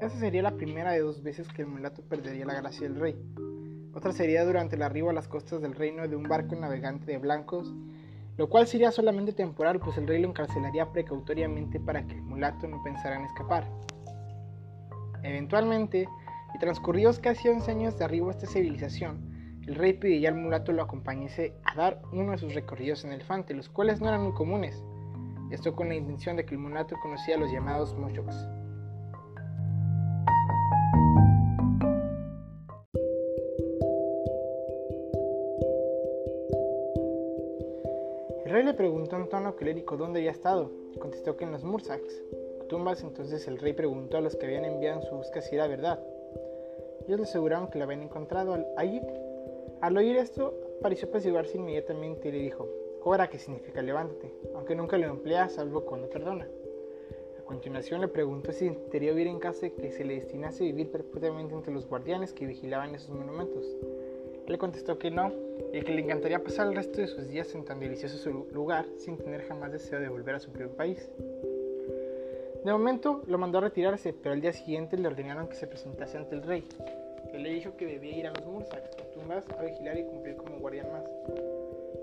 Esa 0.00 0.18
sería 0.18 0.42
la 0.42 0.56
primera 0.56 0.92
de 0.92 1.00
dos 1.00 1.22
veces 1.22 1.48
que 1.48 1.62
el 1.62 1.68
mulato 1.68 2.02
perdería 2.02 2.46
la 2.46 2.54
gracia 2.54 2.88
del 2.88 3.00
rey, 3.00 3.16
otra 3.94 4.12
sería 4.12 4.44
durante 4.44 4.74
el 4.74 4.82
arribo 4.82 5.10
a 5.10 5.12
las 5.12 5.28
costas 5.28 5.62
del 5.62 5.76
reino 5.76 6.08
de 6.08 6.16
un 6.16 6.24
barco 6.24 6.56
navegante 6.56 7.12
de 7.12 7.18
blancos, 7.18 7.72
lo 8.36 8.48
cual 8.48 8.66
sería 8.66 8.90
solamente 8.90 9.32
temporal, 9.32 9.78
pues 9.78 9.96
el 9.96 10.08
rey 10.08 10.20
lo 10.20 10.28
encarcelaría 10.28 10.90
precautoriamente 10.90 11.78
para 11.78 12.04
que 12.04 12.14
el 12.14 12.22
mulato 12.22 12.66
no 12.66 12.82
pensara 12.82 13.16
en 13.16 13.24
escapar. 13.24 13.64
Eventualmente, 15.22 16.08
y 16.52 16.58
transcurridos 16.58 17.20
casi 17.20 17.48
11 17.48 17.70
años 17.70 17.96
de 17.96 18.04
arribo 18.04 18.28
a 18.28 18.32
esta 18.32 18.48
civilización, 18.48 19.33
el 19.66 19.74
rey 19.74 19.94
pediría 19.94 20.28
al 20.28 20.34
mulato 20.34 20.72
lo 20.72 20.82
acompañase 20.82 21.54
a 21.64 21.74
dar 21.74 22.02
uno 22.12 22.32
de 22.32 22.38
sus 22.38 22.54
recorridos 22.54 23.04
en 23.04 23.12
elefante, 23.12 23.54
los 23.54 23.68
cuales 23.68 24.00
no 24.00 24.08
eran 24.08 24.22
muy 24.22 24.32
comunes, 24.32 24.82
esto 25.50 25.74
con 25.74 25.88
la 25.88 25.94
intención 25.94 26.36
de 26.36 26.44
que 26.44 26.54
el 26.54 26.60
mulato 26.60 26.96
conocía 27.02 27.36
los 27.36 27.50
llamados 27.50 27.94
moshoks. 27.96 28.36
rey 38.54 38.62
le 38.62 38.74
preguntó 38.74 39.16
en 39.16 39.28
tono 39.28 39.56
colérico 39.56 39.96
dónde 39.96 40.20
había 40.20 40.30
estado, 40.30 40.70
contestó 41.00 41.36
que 41.36 41.42
en 41.42 41.50
los 41.50 41.64
Mursaks, 41.64 42.22
tumbas. 42.68 43.02
Entonces 43.02 43.48
el 43.48 43.58
rey 43.58 43.72
preguntó 43.72 44.16
a 44.16 44.20
los 44.20 44.36
que 44.36 44.46
habían 44.46 44.64
enviado 44.64 45.00
en 45.00 45.06
su 45.08 45.16
busca 45.16 45.42
si 45.42 45.56
era 45.56 45.66
verdad. 45.66 45.98
Ellos 47.04 47.18
le 47.18 47.24
aseguraron 47.24 47.68
que 47.68 47.78
lo 47.78 47.84
habían 47.84 48.02
encontrado 48.02 48.56
allí. 48.76 49.00
Al 49.80 49.96
oír 49.96 50.16
esto, 50.16 50.54
pareció 50.80 51.08
apaciguarse 51.08 51.58
inmediatamente 51.58 52.28
y 52.28 52.32
le 52.32 52.38
dijo, 52.38 52.68
Cobra, 53.00 53.28
que 53.28 53.38
significa 53.38 53.82
levántate, 53.82 54.32
aunque 54.54 54.74
nunca 54.74 54.96
lo 54.96 55.06
emplea 55.06 55.48
salvo 55.48 55.84
cuando 55.84 56.08
perdona. 56.08 56.48
A 57.38 57.44
continuación 57.44 58.00
le 58.00 58.08
preguntó 58.08 58.52
si 58.52 58.70
quería 58.90 59.10
vivir 59.10 59.26
en 59.26 59.38
casa 59.38 59.68
que 59.68 59.92
se 59.92 60.04
le 60.04 60.14
destinase 60.14 60.64
a 60.64 60.66
vivir 60.66 60.90
perpetuamente 60.90 61.54
entre 61.54 61.74
los 61.74 61.86
guardianes 61.86 62.32
que 62.32 62.46
vigilaban 62.46 62.94
esos 62.94 63.10
monumentos. 63.10 63.76
Él 64.46 64.58
contestó 64.58 64.98
que 64.98 65.10
no, 65.10 65.32
y 65.72 65.82
que 65.82 65.92
le 65.92 66.02
encantaría 66.02 66.42
pasar 66.42 66.68
el 66.68 66.76
resto 66.76 67.00
de 67.00 67.06
sus 67.06 67.28
días 67.28 67.54
en 67.54 67.64
tan 67.64 67.80
delicioso 67.80 68.46
lugar 68.52 68.86
sin 68.96 69.18
tener 69.18 69.42
jamás 69.42 69.72
deseo 69.72 70.00
de 70.00 70.08
volver 70.08 70.36
a 70.36 70.40
su 70.40 70.50
propio 70.50 70.70
país. 70.70 71.10
De 72.64 72.72
momento 72.72 73.22
lo 73.26 73.36
mandó 73.36 73.58
a 73.58 73.62
retirarse, 73.62 74.14
pero 74.14 74.32
al 74.32 74.40
día 74.40 74.52
siguiente 74.52 74.96
le 74.96 75.08
ordenaron 75.08 75.48
que 75.48 75.54
se 75.56 75.66
presentase 75.66 76.16
ante 76.16 76.34
el 76.34 76.42
rey. 76.42 76.64
Él 77.32 77.42
le 77.42 77.50
dijo 77.50 77.76
que 77.76 77.86
debía 77.86 78.18
ir 78.18 78.26
a 78.26 78.32
los 78.32 78.46
Mursaks, 78.46 78.90
o 79.00 79.02
tumbas, 79.18 79.44
a 79.58 79.62
vigilar 79.62 79.98
y 79.98 80.04
cumplir 80.04 80.36
como 80.36 80.58
guardián 80.58 80.90
más. 80.92 81.04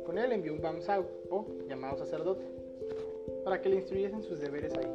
Con 0.05 0.17
él 0.17 0.31
envió 0.31 0.53
un 0.53 0.61
Bamsau, 0.61 1.05
o 1.29 1.45
llamado 1.67 1.97
sacerdote, 1.97 2.43
para 3.43 3.61
que 3.61 3.69
le 3.69 3.77
instruyesen 3.77 4.23
sus 4.23 4.39
deberes 4.39 4.73
ahí. 4.75 4.91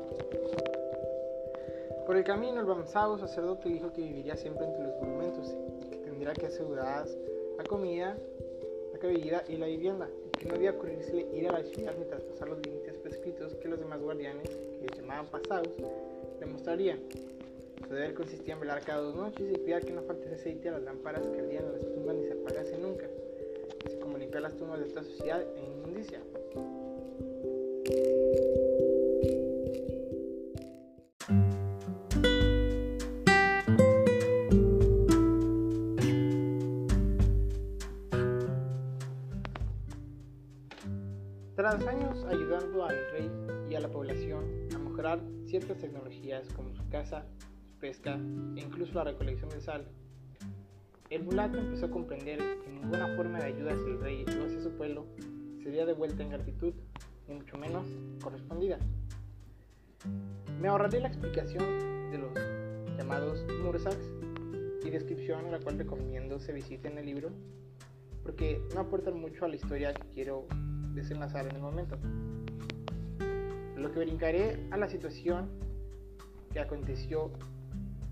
Por 2.06 2.16
el 2.16 2.25
camino, 2.25 2.61
el 2.61 2.66
Bamsau 2.66 3.18
sacerdote 3.18 3.68
dijo 3.68 3.92
que 3.92 4.02
viviría 4.02 4.37
siempre 4.37 4.66
entre 4.66 4.85
los 4.85 5.00
monumentos 5.00 5.56
que 5.90 5.97
tendría 5.97 6.33
que 6.33 6.47
aseguradas 6.47 7.16
la 7.56 7.64
comida, 7.64 8.16
la 8.92 9.09
bebida 9.09 9.45
y 9.49 9.56
la 9.56 9.66
vivienda, 9.66 10.09
y 10.26 10.30
que 10.30 10.47
no 10.47 10.54
debía 10.54 10.73
ocurrirse 10.73 11.26
ir 11.33 11.49
a 11.49 11.52
la 11.52 11.62
ciudad 11.62 11.95
mientras 11.97 12.23
pasar 12.23 12.49
los 12.49 12.59
límites 12.66 12.97
prescritos 12.99 13.54
que 13.54 13.68
los 13.68 13.78
demás 13.78 14.00
guardianes, 14.00 14.49
que 14.49 14.87
llamaban 14.97 15.26
pasados, 15.26 15.68
le 16.40 16.47
mostrarían. 16.47 17.00
Su 17.83 17.95
deber 17.95 18.14
consistía 18.14 18.54
en 18.54 18.61
velar 18.61 18.83
cada 18.85 19.00
dos 19.00 19.14
noches 19.14 19.49
y 19.52 19.59
cuidar 19.61 19.85
que 19.85 19.92
no 19.92 20.02
faltase 20.02 20.35
aceite 20.35 20.68
a 20.68 20.73
las 20.73 20.83
lámparas 20.83 21.26
que 21.28 21.40
ardían 21.40 21.64
en 21.64 21.73
las 21.73 21.92
tumbas 21.92 22.16
ni 22.16 22.25
se 22.26 22.33
apagase 22.33 22.78
nunca, 22.78 23.06
así 23.85 23.99
como 23.99 24.18
limpiar 24.18 24.42
las 24.42 24.56
tumbas 24.56 24.80
de 24.80 24.87
toda 24.87 25.04
sociedad 25.04 25.42
e 25.56 25.64
inmundicia. 25.64 26.21
Tras 41.54 41.87
años 41.87 42.25
ayudando 42.26 42.85
al 42.85 43.11
rey 43.12 43.30
y 43.71 43.75
a 43.75 43.80
la 43.80 43.88
población 43.88 44.68
a 44.75 44.78
mejorar 44.78 45.21
ciertas 45.47 45.78
tecnologías 45.78 46.47
como 46.54 46.73
su 46.75 46.88
caza, 46.90 47.25
su 47.38 47.45
pesca 47.80 48.14
e 48.56 48.61
incluso 48.61 48.95
la 48.95 49.04
recolección 49.04 49.50
de 49.50 49.61
sal, 49.61 49.87
el 51.11 51.23
mulato 51.23 51.59
empezó 51.59 51.87
a 51.87 51.90
comprender 51.90 52.38
que 52.64 52.71
ninguna 52.71 53.14
forma 53.14 53.38
de 53.38 53.45
ayuda 53.45 53.73
hacia 53.73 53.87
el 53.87 54.00
rey 54.00 54.25
o 54.26 54.45
hacia 54.45 54.61
su 54.61 54.71
pueblo 54.76 55.06
sería 55.62 55.87
devuelta 55.87 56.23
en 56.23 56.30
gratitud, 56.30 56.75
ni 57.28 57.35
mucho 57.35 57.56
menos 57.56 57.87
correspondida. 58.21 58.78
Me 60.61 60.68
ahorraré 60.68 61.00
la 61.00 61.09
explicación 61.09 62.11
de 62.11 62.18
los 62.18 62.33
llamados 62.97 63.45
Mursaks 63.62 64.11
y 64.85 64.90
descripción 64.90 65.47
a 65.47 65.50
la 65.50 65.61
cual 65.61 65.78
recomiendo 65.78 66.40
se 66.40 66.52
visite 66.52 66.88
en 66.88 66.99
el 66.99 67.06
libro, 67.06 67.30
porque 68.23 68.61
no 68.75 68.80
aportan 68.80 69.21
mucho 69.21 69.45
a 69.45 69.49
la 69.49 69.56
historia 69.56 69.95
que 69.95 70.09
quiero 70.09 70.47
desenlazar 70.95 71.47
en 71.47 71.56
el 71.56 71.62
momento. 71.62 71.99
Lo 73.76 73.92
que 73.92 73.99
brincaré 74.00 74.66
a 74.71 74.76
la 74.76 74.88
situación 74.88 75.50
que 76.52 76.61
aconteció 76.61 77.30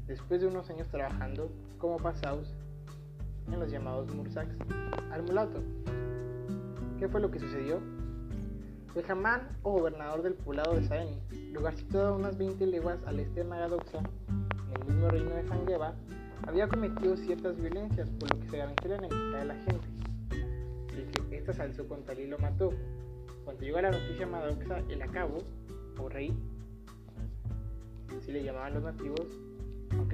después 0.07 0.41
de 0.41 0.47
unos 0.47 0.69
años 0.71 0.89
trabajando 0.89 1.51
como 1.79 1.97
pasados 1.97 2.55
en 3.53 3.61
los 3.61 3.71
llamados 3.71 4.15
Mursaks 4.15 4.57
al 5.11 5.23
mulato. 5.23 5.63
¿Qué 6.99 7.09
fue 7.09 7.21
lo 7.21 7.31
que 7.31 7.39
sucedió? 7.39 7.81
El 8.95 9.03
jamán 9.03 9.49
o 9.63 9.73
gobernador 9.73 10.23
del 10.23 10.35
poblado 10.35 10.75
de 10.75 10.85
Saeni, 10.85 11.21
lugar 11.53 11.75
situado 11.75 12.15
a 12.15 12.17
unas 12.17 12.39
20 12.39 12.65
leguas 12.67 12.99
al 13.07 13.19
este 13.19 13.41
de 13.41 13.45
Magadoxa, 13.45 13.99
en 13.99 14.83
el 14.83 14.87
mismo 14.87 15.09
reino 15.09 15.31
de 15.31 15.43
Fangeba, 15.43 15.95
había 16.47 16.69
cometido 16.69 17.17
ciertas 17.17 17.57
violencias, 17.57 18.09
por 18.11 18.33
lo 18.33 18.41
que 18.41 18.49
se 18.49 18.59
garantía 18.59 18.91
la 18.91 18.97
enemistad 18.99 19.39
de 19.39 19.45
la 19.45 19.55
gente. 19.57 19.87
Y 20.93 21.31
que 21.31 21.37
ésta 21.39 21.53
se 21.53 21.63
alzó 21.63 21.89
contra 21.89 22.15
él 22.15 22.21
y 22.21 22.27
lo 22.29 22.39
mató. 22.39 22.71
Cuando 23.45 23.63
llegó 23.63 23.79
a 23.79 23.83
la 23.83 23.91
noticia 23.91 24.27
Magadoxa, 24.27 24.79
el 24.89 25.03
acabo, 25.03 25.39
o 25.99 26.09
rey, 26.09 26.33
así 28.17 28.31
le 28.31 28.45
llamaban 28.45 28.75
los 28.75 28.85
nativos, 28.85 29.27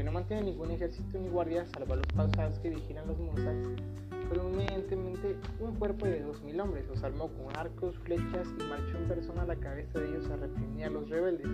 aunque 0.00 0.04
no 0.04 0.12
mantiene 0.12 0.42
ningún 0.45 0.71
ejército 0.71 1.19
ni 1.19 1.28
guardia, 1.28 1.66
salvo 1.66 1.92
a 1.92 1.97
los 1.97 2.07
pausados 2.07 2.59
que 2.61 2.71
vigilan 2.71 3.07
los 3.07 3.19
Mursaks, 3.19 3.69
evidentemente 4.33 5.37
un 5.59 5.75
cuerpo 5.75 6.07
de 6.07 6.25
2.000 6.25 6.62
hombres, 6.62 6.88
los 6.88 7.02
armó 7.02 7.28
con 7.28 7.54
arcos, 7.54 7.99
flechas 7.99 8.49
y 8.59 8.62
marchó 8.64 8.97
en 8.97 9.09
persona 9.09 9.42
a 9.42 9.47
la 9.47 9.57
cabeza 9.57 9.99
de 9.99 10.09
ellos 10.09 10.30
a 10.30 10.37
reprimir 10.37 10.85
a 10.85 10.90
los 10.90 11.11
rebeldes. 11.11 11.47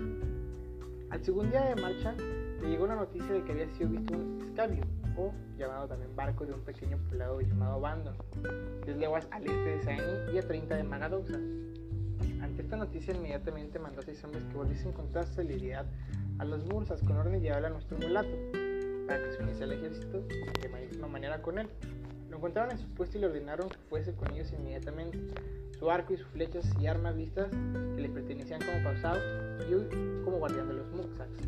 Al 1.09 1.23
segundo 1.25 1.51
día 1.51 1.75
de 1.75 1.81
marcha, 1.81 2.15
le 2.61 2.69
llegó 2.69 2.87
la 2.87 2.95
noticia 2.95 3.27
de 3.27 3.43
que 3.43 3.51
había 3.51 3.67
sido 3.75 3.89
visto 3.89 4.13
un 4.13 4.41
escabio, 4.47 4.83
o 5.17 5.33
llamado 5.57 5.87
también 5.89 6.15
barco 6.15 6.45
de 6.45 6.53
un 6.53 6.61
pequeño 6.61 6.97
poblado 7.09 7.41
llamado 7.41 7.81
Bandon, 7.81 8.15
10 8.85 8.97
leguas 8.97 9.27
al 9.31 9.45
este 9.45 9.69
de 9.75 9.81
Saeni 9.81 10.33
y 10.33 10.37
a 10.37 10.47
30 10.47 10.75
de 10.75 10.83
Magadoxa. 10.83 11.39
Ante 12.47 12.61
esta 12.61 12.77
noticia, 12.77 13.13
inmediatamente 13.13 13.77
mandó 13.77 13.99
a 13.99 14.03
seis 14.03 14.23
hombres 14.23 14.41
que 14.45 14.55
volviesen 14.55 14.93
con 14.93 15.09
toda 15.09 15.25
celeridad 15.25 15.85
a 16.39 16.45
los 16.45 16.65
Mursas 16.65 17.01
con 17.01 17.17
orden 17.17 17.33
de 17.33 17.41
llevarle 17.41 17.67
a 17.67 17.71
nuestro 17.71 17.97
mulato, 17.97 18.29
para 19.05 19.21
que 19.21 19.31
se 19.33 19.43
uniese 19.43 19.65
al 19.65 19.73
ejército 19.73 20.21
de 20.21 20.69
la 20.69 20.77
misma 20.79 21.07
manera 21.07 21.41
con 21.41 21.59
él. 21.59 21.67
Lo 22.29 22.37
encontraron 22.37 22.71
en 22.71 22.77
su 22.77 22.87
puesto 22.93 23.17
y 23.17 23.21
le 23.21 23.27
ordenaron 23.27 23.67
que 23.67 23.77
fuese 23.89 24.13
con 24.13 24.33
ellos 24.33 24.51
inmediatamente. 24.53 25.19
Su 25.77 25.91
arco 25.91 26.13
y 26.13 26.17
sus 26.17 26.27
flechas 26.27 26.65
y 26.79 26.87
armas 26.87 27.17
vistas 27.17 27.49
que 27.95 28.01
le 28.01 28.09
pertenecían 28.09 28.61
como 28.61 28.81
pausado 28.81 29.19
y 29.69 29.73
hoy 29.73 29.87
como 30.23 30.37
guardián 30.37 30.69
de 30.69 30.75
los 30.75 30.87
Mursaks, 30.91 31.39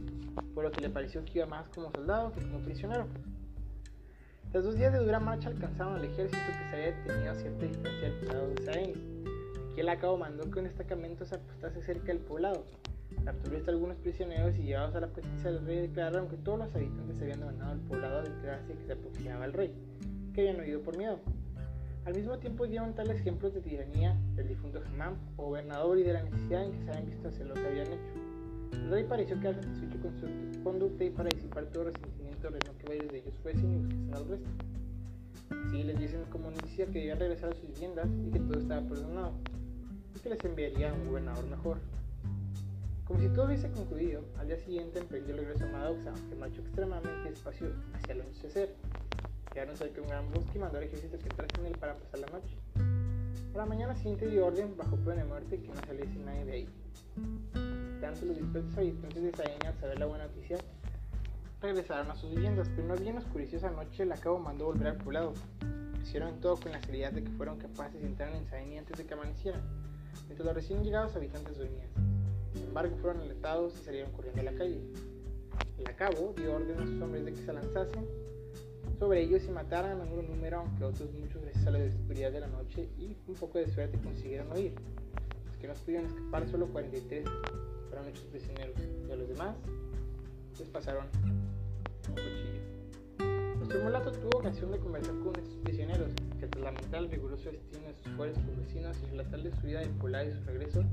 por 0.54 0.66
lo 0.66 0.72
que 0.72 0.82
le 0.82 0.90
pareció 0.90 1.24
que 1.24 1.40
iba 1.40 1.48
más 1.48 1.70
como 1.70 1.92
soldado 1.92 2.34
que 2.34 2.42
como 2.42 2.60
prisionero. 2.60 3.08
Tras 4.52 4.66
dos 4.66 4.76
días 4.76 4.92
de 4.92 5.00
dura 5.00 5.20
marcha 5.20 5.48
alcanzaron 5.48 5.96
al 5.96 6.04
ejército 6.04 6.42
que 6.46 6.70
se 6.70 6.76
había 6.76 6.98
detenido 6.98 7.32
a 7.32 7.36
cierta 7.36 7.66
distancia 7.66 8.02
del 8.02 8.14
poblado 8.20 8.50
de 8.50 8.66
Saen. 8.66 9.39
Aquí 9.80 9.86
el 9.88 9.96
acabo 9.98 10.18
mandó 10.18 10.52
que 10.52 10.60
un 10.60 10.66
destacamento 10.66 11.24
se 11.24 11.36
apostase 11.36 11.82
cerca 11.82 12.08
del 12.08 12.18
poblado. 12.18 12.66
Capturó 13.24 13.60
algunos 13.66 13.96
prisioneros 13.96 14.54
y 14.58 14.64
llevados 14.64 14.94
a 14.94 15.00
la 15.00 15.08
presencia 15.08 15.54
del 15.54 15.66
rey 15.66 15.88
declararon 15.88 16.28
que 16.28 16.36
todos 16.36 16.60
los 16.60 16.76
habitantes 16.76 17.22
habían 17.22 17.44
abandonado 17.44 17.76
el 17.76 17.80
poblado 17.80 18.20
al 18.20 18.28
enterarse 18.28 18.74
que 18.74 18.84
se 18.86 18.92
aproximaba 18.92 19.46
el 19.46 19.54
rey, 19.54 19.74
que 20.34 20.42
habían 20.42 20.60
oído 20.60 20.82
por 20.82 20.98
miedo. 20.98 21.18
Al 22.04 22.14
mismo 22.14 22.38
tiempo 22.40 22.68
dieron 22.68 22.94
tales 22.94 23.22
ejemplos 23.22 23.54
de 23.54 23.62
tiranía 23.62 24.18
del 24.36 24.50
difunto 24.50 24.82
Hamam, 24.86 25.16
gobernador, 25.38 25.98
y 25.98 26.04
de 26.04 26.12
la 26.12 26.24
necesidad 26.24 26.66
en 26.66 26.72
que 26.74 26.84
se 26.84 26.90
habían 26.90 27.06
visto 27.06 27.28
hacer 27.30 27.48
lo 27.48 27.54
que 27.54 27.66
habían 27.66 27.88
hecho. 27.88 28.74
El 28.74 28.90
rey 28.90 29.06
pareció 29.06 29.40
quedar 29.40 29.56
satisfecho 29.56 29.98
con 30.02 30.20
su 30.20 30.62
conducta 30.62 31.06
y 31.06 31.10
para 31.10 31.30
disipar 31.30 31.68
todo 31.68 31.86
resentimiento 31.86 32.50
ordenó 32.50 32.78
que 32.80 32.86
varios 32.86 33.14
de 33.14 33.20
ellos 33.20 33.34
fuesen 33.42 33.72
y 33.72 33.78
buscasen 33.78 34.14
al 34.14 34.28
resto. 34.28 34.50
Así 35.68 35.84
les 35.84 35.98
dicen 35.98 36.26
como 36.30 36.52
noticia 36.52 36.86
que 36.88 37.00
debían 37.00 37.18
regresar 37.18 37.54
a 37.54 37.56
sus 37.56 37.66
viviendas 37.70 38.10
y 38.28 38.30
que 38.30 38.40
todo 38.40 38.60
estaba 38.60 38.82
perdonado, 38.82 39.32
que 40.22 40.30
les 40.30 40.44
enviaría 40.44 40.92
a 40.92 40.94
un 40.94 41.08
gobernador 41.08 41.46
mejor. 41.46 41.78
Como 43.06 43.20
si 43.20 43.30
todo 43.30 43.48
hubiese 43.48 43.72
concluido, 43.72 44.22
al 44.38 44.48
día 44.48 44.58
siguiente 44.58 45.00
emprendió 45.00 45.34
el 45.34 45.42
regreso 45.42 45.66
a 45.66 45.70
Madoxa, 45.70 46.14
que 46.30 46.36
marchó 46.36 46.62
extremadamente 46.62 47.32
despacio 47.32 47.74
hacia 47.94 48.14
el 48.14 48.22
anochecer. 48.22 48.76
Quedaron 49.52 49.76
cerca 49.78 49.96
de 49.96 50.02
un 50.02 50.08
gran 50.10 50.32
bosque 50.32 50.52
y 50.56 50.60
mandó 50.60 50.78
al 50.78 50.84
ejército 50.84 51.18
que 51.18 51.24
entrase 51.24 51.60
en 51.60 51.66
él 51.66 51.78
para 51.80 51.96
pasar 51.96 52.20
la 52.20 52.28
noche. 52.28 52.56
A 53.56 53.58
la 53.58 53.66
mañana 53.66 53.96
siguiente 53.96 54.28
dio 54.28 54.46
orden, 54.46 54.78
bajo 54.78 54.96
pena 54.98 55.16
de 55.16 55.24
muerte, 55.24 55.60
que 55.60 55.68
no 55.70 55.82
saliese 55.88 56.20
nadie 56.20 56.46
de 56.46 56.52
ahí. 56.52 56.70
Tanto 58.00 58.26
los 58.26 58.38
dispersos 58.38 58.78
habitantes 58.78 59.24
de 59.24 59.32
Saeña, 59.32 59.70
al 59.70 59.80
saber 59.80 60.00
la 60.00 60.06
buena 60.06 60.26
noticia, 60.26 60.58
regresaron 61.62 62.12
a 62.12 62.16
sus 62.16 62.30
viviendas, 62.30 62.70
pero 62.76 62.88
no 62.88 62.96
bien 62.96 63.18
oscureció 63.18 63.58
esa 63.58 63.72
noche, 63.72 64.04
el 64.04 64.12
acabo 64.12 64.38
mandó 64.38 64.66
volver 64.66 64.88
al 64.90 64.98
poblado. 64.98 65.34
Hicieron 66.04 66.40
todo 66.40 66.58
con 66.58 66.72
la 66.72 66.80
seguridad 66.80 67.12
de 67.12 67.24
que 67.24 67.32
fueron 67.32 67.58
capaces 67.58 68.00
de 68.00 68.08
entrar 68.08 68.34
en 68.36 68.46
Saeña 68.48 68.80
antes 68.80 68.98
de 68.98 69.06
que 69.06 69.14
amaneciera, 69.16 69.60
mientras 70.30 70.46
los 70.46 70.56
recién 70.56 70.84
llegados 70.84 71.16
habitantes 71.16 71.58
dormían. 71.58 71.90
Sin 72.54 72.64
embargo, 72.64 72.96
fueron 73.02 73.22
alertados 73.22 73.74
y 73.80 73.84
salieron 73.84 74.12
corriendo 74.12 74.42
a 74.42 74.44
la 74.46 74.54
calle. 74.54 74.80
El 75.78 75.88
acabo 75.88 76.34
dio 76.38 76.56
orden 76.56 76.80
a 76.80 76.86
sus 76.86 77.02
hombres 77.02 77.26
de 77.26 77.34
que 77.34 77.42
se 77.42 77.52
lanzasen 77.52 78.06
sobre 79.00 79.24
ellos 79.24 79.44
y 79.48 79.52
mataran 79.52 80.00
a 80.02 80.04
un 80.04 80.28
número, 80.28 80.60
aunque 80.60 80.84
otros 80.84 81.12
muchos, 81.14 81.42
gracias 81.42 81.66
a 81.68 81.72
la 81.72 81.80
oscuridad 81.80 82.32
de 82.32 82.42
la 82.42 82.48
noche 82.48 82.90
y 82.98 83.16
un 83.28 83.36
poco 83.36 83.58
de 83.58 83.68
suerte, 83.68 83.98
consiguieron 83.98 84.52
huir. 84.52 84.74
Los 85.46 85.58
que 85.58 85.68
no 85.68 85.74
pudieron 85.74 86.06
escapar, 86.08 86.48
solo 86.50 86.68
43 86.68 87.26
fueron 87.90 88.08
hechos 88.08 88.24
prisioneros, 88.26 88.76
y 89.08 89.12
a 89.12 89.16
los 89.16 89.28
demás 89.28 89.56
les 90.60 90.68
pasaron 90.68 91.06
un 92.10 92.16
cuchillo. 92.16 92.79
Nuestro 93.70 93.86
mulato 93.86 94.12
tuvo 94.12 94.40
ocasión 94.40 94.72
de 94.72 94.80
conversar 94.80 95.14
con 95.20 95.36
estos 95.36 95.54
prisioneros, 95.58 96.12
que 96.40 96.48
tras 96.48 96.64
lamentar 96.64 97.04
el 97.04 97.12
riguroso 97.12 97.52
destino 97.52 97.88
de 97.88 97.94
sus 97.94 98.12
fuerzas 98.14 98.44
vecinos 98.58 98.98
y 99.04 99.06
relatarles 99.12 99.54
su 99.62 99.68
vida 99.68 99.84
impolar 99.84 100.26
y 100.26 100.34
su 100.34 100.44
regreso, 100.44 100.84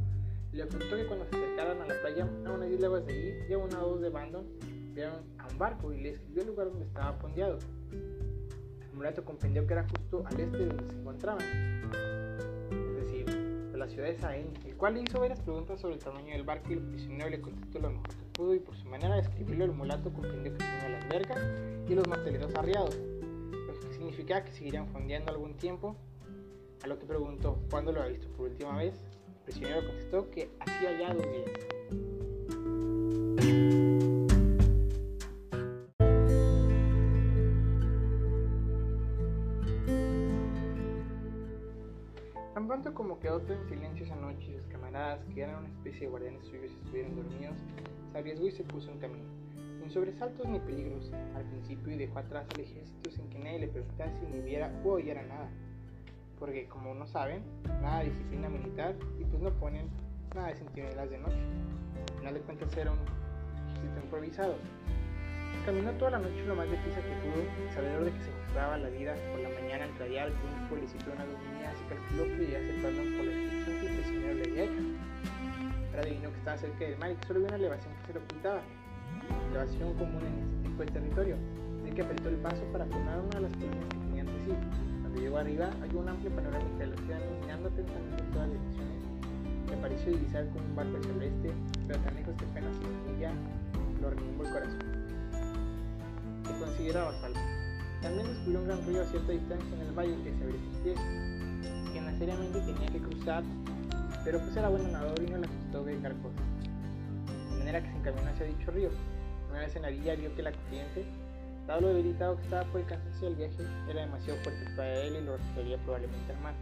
le 0.53 0.69
contó 0.69 0.95
que 0.95 1.07
cuando 1.07 1.25
se 1.25 1.37
acercaran 1.37 1.81
a 1.81 1.87
la 1.87 1.99
playa, 2.03 2.29
a 2.45 2.53
unas 2.53 2.69
10 2.69 2.81
leguas 2.83 3.07
de 3.07 3.13
allí 3.15 3.35
y 3.49 3.53
a 3.55 3.57
una 3.57 3.83
o 3.83 3.97
de 3.97 4.11
Bandon, 4.11 4.45
vieron 4.93 5.15
a 5.39 5.47
un 5.51 5.57
barco 5.57 5.91
y 5.91 6.03
le 6.03 6.11
escribió 6.11 6.43
el 6.43 6.49
lugar 6.49 6.67
donde 6.67 6.85
estaba 6.85 7.19
pondeado. 7.19 7.59
El 7.93 8.93
mulato 8.95 9.25
comprendió 9.25 9.67
que 9.67 9.73
era 9.73 9.89
justo 9.89 10.25
al 10.27 10.39
este 10.39 10.59
de 10.59 10.67
donde 10.67 10.93
se 10.93 11.01
encontraban, 11.01 11.45
es 12.71 13.07
decir, 13.07 13.25
de 13.73 13.79
la 13.79 13.89
ciudad 13.89 14.09
de 14.09 14.17
Saén, 14.17 14.53
el 14.67 14.77
cual 14.77 14.97
le 14.97 15.01
hizo 15.01 15.19
varias 15.19 15.41
preguntas 15.41 15.81
sobre 15.81 15.95
el 15.95 16.01
tamaño 16.01 16.35
del 16.35 16.43
barco 16.43 16.69
y 16.69 16.75
el 16.75 16.83
prisionero 16.83 17.31
le 17.31 17.41
contestó 17.41 17.79
lo 17.79 17.93
mejor 17.93 18.26
pudo 18.37 18.55
y 18.55 18.59
por 18.59 18.77
su 18.77 18.87
manera 18.87 19.15
de 19.15 19.23
escribirlo 19.23 19.65
el 19.65 19.73
mulato 19.73 20.13
comprendió 20.13 20.53
que 20.53 20.59
tenía 20.59 20.89
las 20.91 21.09
vergas 21.09 21.41
y 21.89 21.95
los 21.95 22.07
masteleros 22.07 22.55
arriados, 22.55 22.95
lo 22.95 23.81
que 23.81 23.93
significaba 23.95 24.45
que 24.45 24.53
seguirían 24.53 24.87
fondeando 24.89 25.33
algún 25.33 25.55
tiempo, 25.55 25.97
a 26.85 26.87
lo 26.87 26.99
que 26.99 27.07
preguntó 27.07 27.59
cuándo 27.71 27.93
lo 27.93 28.03
había 28.03 28.13
visto 28.13 28.29
por 28.37 28.51
última 28.51 28.77
vez. 28.77 28.95
El 28.95 29.53
prisionero 29.53 29.87
contestó 29.87 30.31
que 30.31 30.51
hacía 30.61 30.99
ya 30.99 31.15
dos 31.15 31.23
días. 31.23 31.67
Tan 42.53 42.67
pronto 42.67 42.93
como 42.95 43.19
quedó 43.21 43.41
todo 43.41 43.55
en 43.55 43.69
silencio 43.69 44.05
esa 44.05 44.17
noche 44.17 44.51
y 44.51 44.57
sus 44.59 44.67
camaradas, 44.67 45.25
que 45.33 45.43
eran 45.43 45.57
una 45.57 45.69
especie 45.69 46.03
de 46.03 46.09
guardianes 46.09 46.45
suyos, 46.47 46.73
estuvieron 46.73 47.17
dormidos, 47.17 47.57
se 48.17 48.21
arriesgó 48.21 48.47
y 48.47 48.51
se 48.51 48.65
puso 48.65 48.91
en 48.91 48.99
camino, 48.99 49.29
sin 49.79 49.91
sobresaltos 49.91 50.49
ni 50.49 50.59
peligros, 50.61 51.13
al 51.35 51.45
principio 51.45 51.93
y 51.93 51.99
dejó 51.99 52.19
atrás 52.19 52.47
al 52.55 52.61
ejército 52.61 53.11
sin 53.11 53.29
que 53.29 53.39
nadie 53.39 53.59
le 53.59 53.69
preguntase 53.69 54.27
ni 54.33 54.41
viera 54.41 54.73
o 54.85 54.93
oyera 54.93 55.23
nada, 55.25 55.51
porque 56.39 56.67
como 56.67 56.95
no 56.95 57.07
saben, 57.07 57.43
nada 57.83 57.99
de 57.99 58.07
disciplina 58.07 58.49
militar 58.49 58.95
y 59.21 59.25
pues 59.25 59.43
no 59.43 59.51
ponen 59.61 59.91
nada 60.35 60.49
de 60.49 60.57
sentinelas 60.57 61.11
de 61.11 61.19
noche. 61.19 61.37
Al 61.37 62.19
final 62.19 62.35
de 62.35 62.41
cuentas 62.41 62.77
era 62.79 62.91
un 62.91 62.99
ejército 63.77 64.01
improvisado. 64.03 64.55
Caminó 65.67 65.91
toda 65.93 66.13
la 66.13 66.19
noche 66.21 66.43
lo 66.47 66.55
más 66.55 66.71
deprisa 66.71 67.03
que 67.03 67.13
pudo, 67.21 67.75
sabedor 67.75 68.05
de 68.07 68.13
que 68.13 68.23
se 68.23 68.31
jugaba 68.49 68.79
la 68.79 68.89
vida 68.89 69.15
por 69.31 69.41
la 69.41 69.51
mañana 69.51 69.85
entraría 69.85 70.23
al 70.23 70.33
un 70.33 70.69
pueblecito 70.71 71.05
de 71.05 71.13
una 71.13 71.27
dominias 71.27 71.77
y 71.85 71.89
calculó 71.91 72.25
que 72.25 72.37
debía 72.37 72.59
aceptarlo 72.61 73.17
por 73.17 73.27
la 73.27 73.33
descripción 73.33 73.81
que 73.81 73.87
el 73.87 73.95
prisionero 73.97 74.35
le 74.35 74.63
había. 74.63 75.36
Ahora 75.97 76.09
adivinó 76.09 76.31
que 76.31 76.37
estaba 76.37 76.59
cerca 76.59 76.85
del 76.85 76.99
mar 76.99 77.11
y 77.11 77.15
que 77.17 77.27
solo 77.27 77.39
había 77.39 77.49
una 77.49 77.57
elevación 77.57 77.95
que 77.95 78.07
se 78.07 78.13
lo 78.13 78.21
ocultaba. 78.21 78.61
Elevación 79.51 79.95
común 79.95 80.21
en 80.21 80.35
este 80.45 80.69
tipo 80.69 80.83
de 80.85 80.91
territorio. 80.93 81.37
Así 81.81 81.95
que 81.95 82.03
apretó 82.03 82.29
el 82.29 82.37
paso 82.37 82.63
para 82.71 82.85
formar 82.85 83.19
una 83.19 83.37
de 83.37 83.41
las 83.41 83.53
columnas 83.57 83.89
que 83.89 83.97
tenía 83.97 84.21
ante 84.21 84.39
sí. 84.45 84.53
Cuando 85.01 85.21
llegó 85.21 85.39
arriba, 85.39 85.71
halló 85.81 85.99
un 85.99 86.09
amplio 86.11 86.31
panorámica 86.37 86.79
de 86.79 86.87
la 86.89 86.97
ciudad, 86.97 87.21
mirando 87.41 87.69
atentamente 87.69 88.23
en 88.23 88.31
todas 88.31 88.49
direcciones. 88.53 89.71
Le 89.71 89.77
pareció 89.79 90.13
divisar 90.13 90.47
como 90.51 90.65
un 90.67 90.77
barco 90.77 91.03
celeste, 91.03 91.51
pero 91.89 91.99
tan 92.01 92.15
lejos 92.15 92.35
que 92.37 92.45
apenas 92.45 92.77
se 92.77 94.03
lo 94.03 94.11
retumbó 94.11 94.45
el 94.45 94.53
corazón 94.53 94.97
se 96.47 96.65
consideraba 96.65 97.13
salvo. 97.21 97.41
También 98.03 98.27
descubrió 98.29 98.61
un 98.61 98.67
gran 98.67 98.87
río 98.87 99.03
a 99.03 99.05
cierta 99.07 99.33
distancia 99.33 99.75
en 99.75 99.81
el 99.81 99.93
valle 99.93 100.15
que 100.23 100.31
se 100.31 100.45
abría 100.45 100.61
sus 100.61 100.77
pies, 100.79 100.99
que 101.93 102.01
necesariamente 102.01 102.61
tenía 102.61 102.87
que 102.87 102.99
cruzar, 102.99 103.43
pero 104.27 104.41
pues 104.41 104.57
era 104.57 104.69
buen 104.69 104.91
nadador 104.91 105.23
y 105.23 105.31
no 105.31 105.39
le 105.39 105.47
gustó 105.47 105.85
dejar 105.85 106.13
cosas. 106.17 106.43
De 107.53 107.59
manera 107.59 107.81
que 107.81 107.89
se 107.93 107.97
encaminó 107.97 108.29
hacia 108.29 108.47
dicho 108.47 108.73
río. 108.73 108.91
Una 109.49 109.61
vez 109.61 109.77
en 109.77 109.83
la 109.83 109.89
villa 109.89 110.17
vio 110.17 110.35
que 110.35 110.43
la 110.43 110.51
corriente, 110.51 111.05
dado 111.69 111.83
lo 111.83 111.89
debilitado 111.95 112.37
que 112.37 112.43
estaba 112.43 112.65
por 112.65 112.81
el 112.81 112.89
cansancio 112.89 113.29
del 113.29 113.37
viaje, 113.37 113.63
era 113.89 114.01
demasiado 114.01 114.41
fuerte 114.41 114.65
para 114.75 114.95
él 115.01 115.15
y 115.15 115.25
lo 115.25 115.35
arrastraría 115.35 115.79
probablemente 115.79 116.33
al 116.33 116.41
mar. 116.41 116.55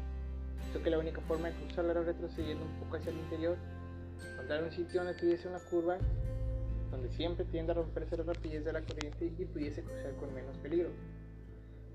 Pensó 0.61 0.83
que 0.83 0.91
la 0.91 0.99
única 0.99 1.23
forma 1.23 1.49
de 1.49 1.55
cruzarlo 1.55 1.91
era 1.93 2.03
retrocediendo 2.03 2.67
un 2.67 2.81
poco 2.81 2.97
hacia 2.99 3.13
el 3.13 3.19
interior, 3.19 3.57
encontrar 4.33 4.63
un 4.63 4.71
sitio 4.71 5.03
donde 5.03 5.19
tuviese 5.19 5.49
una 5.49 5.59
curva 5.59 5.97
donde 6.91 7.09
siempre 7.17 7.47
tiende 7.47 7.73
a 7.73 7.77
romperse 7.77 8.15
la 8.19 8.25
rapidez 8.25 8.63
de 8.63 8.75
la 8.75 8.83
corriente 8.83 9.33
y 9.39 9.45
pudiese 9.47 9.83
cruzar 9.83 10.13
con 10.17 10.35
menos 10.35 10.55
peligro. 10.59 10.91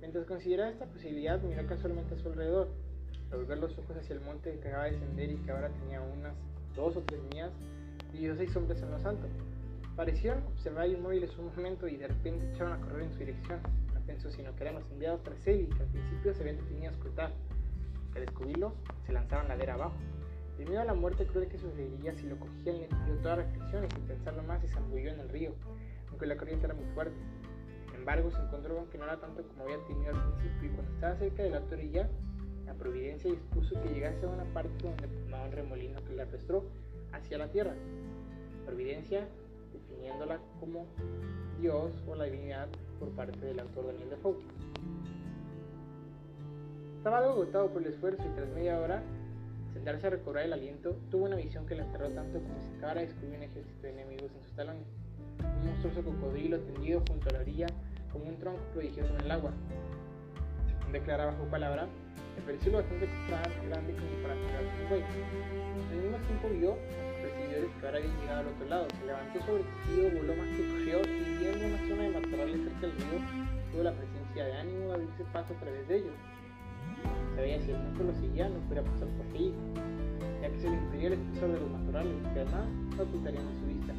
Mientras 0.02 0.26
consideraba 0.26 0.72
esta 0.72 0.86
posibilidad, 0.88 1.40
miró 1.42 1.68
casualmente 1.68 2.16
a 2.16 2.18
su 2.18 2.28
alrededor. 2.28 2.70
Volver 3.32 3.60
los 3.60 3.78
ojos 3.78 3.96
hacia 3.96 4.16
el 4.16 4.22
monte 4.22 4.52
que 4.60 4.68
acababa 4.68 4.86
de 4.86 4.92
descender 4.92 5.32
y 5.32 5.36
que 5.38 5.52
ahora 5.52 5.70
tenía 5.70 6.02
unas 6.02 6.34
dos 6.76 6.98
o 6.98 7.02
tres 7.02 7.22
millas, 7.30 7.52
vio 8.12 8.36
seis 8.36 8.56
hombres 8.56 8.82
en 8.82 8.90
lo 8.90 8.98
alto. 8.98 9.28
Parecieron 9.96 10.44
observar 10.48 10.90
inmóviles 10.90 11.38
un 11.38 11.46
momento 11.56 11.88
y 11.88 11.98
de 11.98 12.08
repente 12.08 12.50
echaron 12.52 12.74
a 12.74 12.82
correr 12.82 13.04
en 13.04 13.12
su 13.12 13.20
dirección. 13.20 13.60
No 13.94 14.00
pensó 14.06 14.32
sino 14.32 14.56
que 14.56 14.64
eran 14.64 14.76
los 14.76 14.90
enviados 14.92 15.22
tras 15.24 15.46
él 15.48 15.62
y 15.62 15.76
que 15.76 15.84
al 15.84 15.90
principio 15.90 16.34
se 16.34 16.42
habían 16.42 16.58
detenido 16.58 16.90
a 16.90 16.94
escoltar. 16.94 17.34
Al 18.16 18.22
descubrirlo, 18.22 18.74
se 19.06 19.14
lanzaron 19.14 19.48
ladera 19.48 19.76
abajo. 19.76 19.96
El 20.58 20.68
miedo 20.68 20.82
a 20.82 20.86
la 20.86 20.94
muerte 20.94 21.26
cruel 21.26 21.48
que 21.48 21.58
sufriría 21.58 22.14
si 22.16 22.28
lo 22.28 22.38
cogían 22.38 22.78
le 22.78 22.84
impidió 22.84 23.16
toda 23.22 23.36
reflexión 23.36 23.86
y 23.86 23.94
sin 23.94 24.04
pensarlo 24.08 24.44
más 24.44 24.62
se 24.62 24.68
zambulló 24.68 25.12
en 25.12 25.20
el 25.20 25.30
río, 25.30 25.54
aunque 26.10 26.26
la 26.26 26.36
corriente 26.36 26.66
era 26.66 26.76
muy 26.76 26.86
fuerte. 26.94 27.16
Sin 27.86 27.96
embargo, 27.96 28.32
se 28.32 28.42
encontró 28.42 28.76
con 28.76 28.88
que 28.88 28.98
no 28.98 29.06
era 29.06 29.20
tanto 29.20 29.44
como 29.44 29.64
había 29.64 29.78
temido 29.86 30.14
al 30.14 30.34
principio 30.34 30.70
y 30.70 30.74
cuando 30.74 30.94
estaba 30.94 31.16
cerca 31.16 31.44
de 31.44 31.50
la 31.52 31.62
orilla, 31.72 32.10
la 32.70 32.76
providencia 32.76 33.32
dispuso 33.32 33.82
que 33.82 33.90
llegase 33.90 34.24
a 34.28 34.30
una 34.30 34.44
parte 34.54 34.84
donde 34.84 35.08
formaba 35.08 35.46
un 35.46 35.52
remolino 35.52 36.04
que 36.06 36.14
le 36.14 36.22
arrastró 36.22 36.66
hacia 37.12 37.40
la 37.40 37.48
tierra. 37.48 37.74
Providencia, 38.68 39.28
definiéndola 39.74 40.40
como 40.60 40.86
Dios 41.60 41.92
o 42.08 42.14
la 42.14 42.26
divinidad 42.26 42.68
por 43.00 43.10
parte 43.10 43.44
del 43.44 43.60
autor 43.60 43.88
Daniel 43.88 44.12
Defoe. 44.12 44.38
Estaba 46.98 47.18
algo 47.18 47.32
agotado 47.32 47.70
por 47.74 47.82
el 47.82 47.88
esfuerzo 47.88 48.22
y 48.24 48.36
tras 48.36 48.50
media 48.50 48.80
hora 48.80 49.02
sentarse 49.74 50.06
a 50.06 50.12
recobrar 50.12 50.46
el 50.46 50.54
aliento, 50.54 50.96
tuvo 51.10 51.26
una 51.26 51.38
visión 51.38 51.66
que 51.66 51.74
le 51.74 51.82
aterró 51.82 52.10
tanto 52.10 52.40
como 52.40 52.62
si 52.62 52.70
acabara 52.78 53.02
de 53.02 53.08
descubrir 53.08 53.38
un 53.38 53.44
ejército 53.44 53.82
de 53.82 53.90
enemigos 53.94 54.32
en 54.32 54.44
sus 54.44 54.54
talones. 54.54 54.86
Un 55.40 55.66
monstruoso 55.70 56.04
cocodrilo 56.04 56.60
tendido 56.60 57.02
junto 57.10 57.30
a 57.30 57.34
la 57.34 57.40
orilla 57.40 57.68
como 58.12 58.26
un 58.26 58.38
tronco 58.38 58.62
prodigioso 58.74 59.12
en 59.16 59.22
el 59.22 59.32
agua. 59.32 59.54
Según 60.68 60.92
declara 60.92 61.26
bajo 61.26 61.46
palabra, 61.46 61.88
le 62.40 62.46
pareció 62.46 62.72
bastante 62.72 63.08
grande 63.68 63.92
como 64.00 64.16
para 64.24 64.34
tirar 64.40 64.64
un 64.64 64.90
buey. 64.90 65.04
Al 65.04 65.98
mismo 66.00 66.18
tiempo 66.24 66.46
vio 66.56 66.72
a 66.72 67.04
sus 67.04 67.16
perseguidores 67.20 67.70
que 67.76 67.86
ahora 67.86 67.98
habían 68.00 68.16
llegado 68.20 68.40
al 68.40 68.48
otro 68.48 68.66
lado. 68.70 68.88
Se 68.96 69.06
levantó 69.06 69.38
sobre 69.44 69.60
el 69.60 69.68
tejido, 69.68 70.06
voló 70.16 70.32
más 70.40 70.48
que 70.56 70.64
corrió 70.72 70.98
y 71.04 71.38
viendo 71.40 71.68
una 71.68 71.80
zona 71.88 72.02
de 72.04 72.10
matorrales 72.16 72.60
cerca 72.64 72.82
del 72.88 72.96
río, 72.96 73.20
tuvo 73.72 73.84
la 73.84 73.94
presencia 73.94 74.46
de 74.46 74.54
ánimo 74.54 74.88
de 74.88 74.94
abrirse 74.94 75.24
paso 75.34 75.54
a 75.54 75.60
través 75.60 75.88
de 75.88 75.96
ellos 75.98 76.16
sabía 77.36 77.62
si 77.62 77.72
el 77.72 77.78
monstruo 77.78 78.12
lo 78.12 78.14
seguía 78.20 78.50
no 78.50 78.60
podría 78.68 78.84
pasar 78.84 79.08
por 79.08 79.26
ahí, 79.32 79.54
ya 80.42 80.50
que 80.50 80.60
se 80.60 80.70
le 80.70 80.76
impedía 80.76 81.08
el 81.08 81.14
espesor 81.14 81.54
de 81.54 81.60
los 81.62 81.72
matorrales, 81.72 82.14
que 82.34 82.40
además 82.40 82.68
no 82.98 83.04
ocultarían 83.04 83.48
de 83.48 83.60
su 83.60 83.66
vista. 83.66 83.94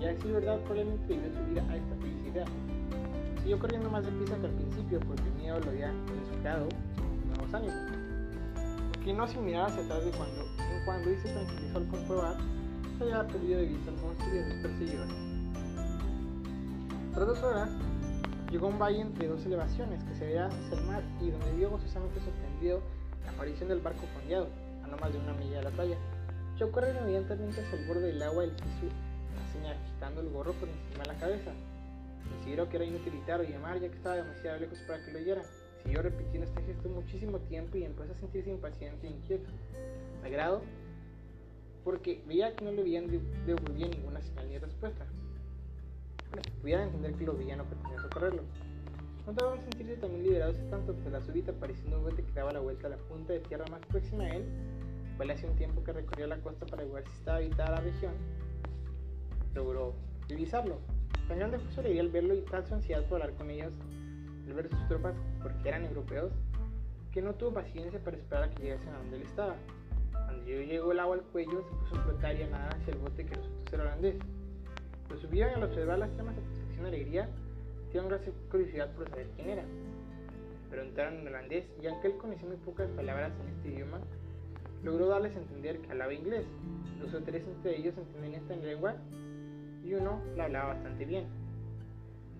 Y 0.00 0.04
a 0.04 0.08
decir 0.08 0.32
verdad, 0.32 0.58
probablemente 0.60 1.04
debió 1.06 1.28
subir 1.28 1.60
a 1.60 1.76
esta 1.76 1.94
felicidad. 2.00 2.46
Siguió 3.42 3.58
corriendo 3.58 3.90
más 3.90 4.06
deprisa 4.06 4.38
que 4.40 4.46
al 4.46 4.52
principio, 4.52 5.00
porque 5.00 5.22
el 5.22 5.34
miedo 5.34 5.60
lo 5.60 5.70
había 5.70 5.92
inspirado 5.92 6.68
nuevos 7.48 7.54
ánimos. 7.54 8.92
Porque 8.92 9.12
no 9.12 9.26
sin 9.26 9.44
mirar 9.44 9.70
hacia 9.70 9.84
atrás 9.84 10.04
de 10.04 10.10
cuando 10.12 10.42
en 10.42 10.84
cuando 10.84 11.10
y 11.10 11.16
se 11.16 11.28
tranquilizó 11.32 11.78
al 11.78 11.88
comprobar 11.88 12.36
que 12.98 13.04
había 13.04 13.26
perdido 13.26 13.60
de 13.60 13.66
vista 13.66 13.90
al 13.90 13.96
monstruo 13.98 14.34
y 14.34 14.38
a 14.38 14.44
sus 14.44 14.54
perseguidores. 14.54 15.14
Tras 17.14 17.26
dos 17.26 17.42
horas, 17.42 17.70
Llegó 18.50 18.68
a 18.68 18.70
un 18.70 18.78
valle 18.78 19.00
entre 19.02 19.28
dos 19.28 19.44
elevaciones 19.44 20.02
que 20.04 20.14
se 20.14 20.24
veía 20.24 20.46
hacia 20.46 20.78
el 20.78 20.84
mar 20.86 21.02
y 21.20 21.30
donde 21.30 21.52
vio 21.52 21.68
gozosamente 21.68 22.18
sorprendido 22.18 22.80
la 23.26 23.32
aparición 23.32 23.68
del 23.68 23.80
barco 23.80 24.06
fondeado, 24.14 24.48
a 24.82 24.86
no 24.86 24.96
más 24.96 25.12
de 25.12 25.18
una 25.18 25.34
milla 25.34 25.58
de 25.58 25.64
la 25.64 25.70
playa. 25.70 25.98
Echó 26.56 26.72
correr 26.72 26.96
inmediatamente 26.98 27.60
hacia 27.60 27.78
el 27.78 27.86
borde 27.86 28.06
del 28.06 28.22
agua 28.22 28.44
y 28.44 28.46
le 28.46 28.54
hizo 28.54 29.52
señal 29.52 29.76
agitando 29.76 30.22
el 30.22 30.30
gorro 30.30 30.54
por 30.54 30.66
encima 30.66 31.02
de 31.02 31.12
la 31.12 31.20
cabeza. 31.20 31.52
Consideró 32.30 32.70
que 32.70 32.76
era 32.76 32.86
inutilitario 32.86 33.46
llamar 33.46 33.80
ya 33.80 33.90
que 33.90 33.96
estaba 33.96 34.16
demasiado 34.16 34.60
lejos 34.60 34.78
para 34.86 35.04
que 35.04 35.12
lo 35.12 35.18
oyera. 35.18 35.42
Siguió 35.88 36.02
repitiendo 36.02 36.46
este 36.46 36.60
gesto 36.64 36.90
muchísimo 36.90 37.38
tiempo 37.38 37.78
y 37.78 37.84
empezó 37.84 38.12
a 38.12 38.16
sentirse 38.16 38.50
impaciente 38.50 39.06
e 39.06 39.10
inquieto. 39.10 39.48
Me 40.20 40.28
agrado 40.28 40.60
porque 41.82 42.22
veía 42.28 42.54
que 42.54 42.62
no 42.62 42.72
le 42.72 42.82
habían 42.82 43.06
devolvido 43.46 43.88
ninguna 43.88 44.20
señal 44.20 44.50
ni 44.50 44.58
respuesta 44.58 45.06
pudieran 46.60 46.88
entender 46.88 47.14
que 47.14 47.24
los 47.24 47.38
villanos 47.38 47.66
pretendían 47.66 48.02
socorrerlo. 48.02 48.42
No 49.26 49.32
tardaron 49.32 49.58
en 49.58 49.64
sentirse 49.64 49.96
también 49.96 50.24
liberados 50.24 50.56
tanto 50.70 50.94
que 51.02 51.08
la 51.08 51.22
súbita 51.22 51.52
apareciendo 51.52 51.98
un 51.98 52.04
bote 52.04 52.22
que 52.22 52.32
daba 52.32 52.52
la 52.52 52.60
vuelta 52.60 52.86
a 52.88 52.90
la 52.90 52.96
punta 52.96 53.32
de 53.32 53.40
tierra 53.40 53.64
más 53.70 53.80
próxima 53.86 54.24
a 54.24 54.36
él, 54.36 54.44
fue 55.16 55.32
hace 55.32 55.46
un 55.46 55.56
tiempo 55.56 55.82
que 55.82 55.92
recorrió 55.94 56.26
la 56.26 56.36
costa 56.38 56.66
para 56.66 56.84
ver 56.84 57.04
si 57.06 57.12
estaba 57.14 57.38
habitada 57.38 57.70
la 57.70 57.80
región, 57.80 58.12
logró 59.54 59.94
divisarlo. 60.28 60.78
Tan 61.26 61.38
grande 61.38 61.58
fue 61.58 61.72
su 61.72 61.80
alegría 61.80 62.02
al 62.02 62.10
verlo 62.10 62.34
y 62.34 62.42
tal 62.42 62.66
su 62.66 62.74
ansiedad 62.74 63.04
por 63.06 63.22
hablar 63.22 63.36
con 63.38 63.50
ellos, 63.50 63.72
al 64.48 64.54
ver 64.54 64.68
sus 64.68 64.88
tropas, 64.88 65.14
porque 65.42 65.68
eran 65.68 65.84
europeos, 65.84 66.32
que 67.12 67.22
no 67.22 67.34
tuvo 67.34 67.54
paciencia 67.54 67.98
para 68.02 68.16
esperar 68.16 68.44
a 68.44 68.50
que 68.50 68.62
llegasen 68.62 68.88
a 68.88 68.98
donde 68.98 69.16
él 69.16 69.22
estaba. 69.22 69.56
Cuando 70.12 70.44
llegó 70.44 70.92
el 70.92 71.00
agua 71.00 71.16
al 71.16 71.22
cuello, 71.22 71.62
se 71.62 71.76
puso 71.76 71.96
a 71.96 72.04
flotar 72.04 72.36
y 72.36 72.42
a 72.42 72.46
nada 72.48 72.68
hacia 72.70 72.92
el 72.92 72.98
bote 72.98 73.24
que 73.24 73.34
resultó 73.34 73.70
ser 73.70 73.80
holandés. 73.80 74.16
Lo 75.10 75.16
subieron 75.18 75.54
al 75.54 75.64
observar 75.64 75.98
llamas 75.98 76.36
de 76.36 76.42
satisfacción 76.42 76.84
y 76.84 76.88
alegría, 76.88 77.28
sintieron 77.80 78.08
gran 78.08 78.20
curiosidad 78.50 78.92
por 78.94 79.08
saber 79.08 79.28
quién 79.36 79.50
era. 79.50 79.64
Preguntaron 80.70 81.14
en 81.14 81.28
holandés 81.28 81.64
y 81.82 81.86
aunque 81.86 82.08
él 82.08 82.16
conocía 82.18 82.46
muy 82.46 82.56
pocas 82.58 82.88
palabras 82.90 83.32
en 83.40 83.48
este 83.48 83.68
idioma, 83.70 84.00
logró 84.82 85.08
darles 85.08 85.34
a 85.34 85.38
entender 85.40 85.78
que 85.80 85.90
hablaba 85.90 86.12
inglés. 86.12 86.44
Los 87.00 87.10
tres 87.24 87.44
entre 87.46 87.78
ellos 87.78 87.94
entendían 87.96 88.34
esta 88.42 88.56
lengua 88.56 88.96
y 89.84 89.94
uno 89.94 90.20
la 90.36 90.44
hablaba 90.44 90.74
bastante 90.74 91.04
bien. 91.04 91.26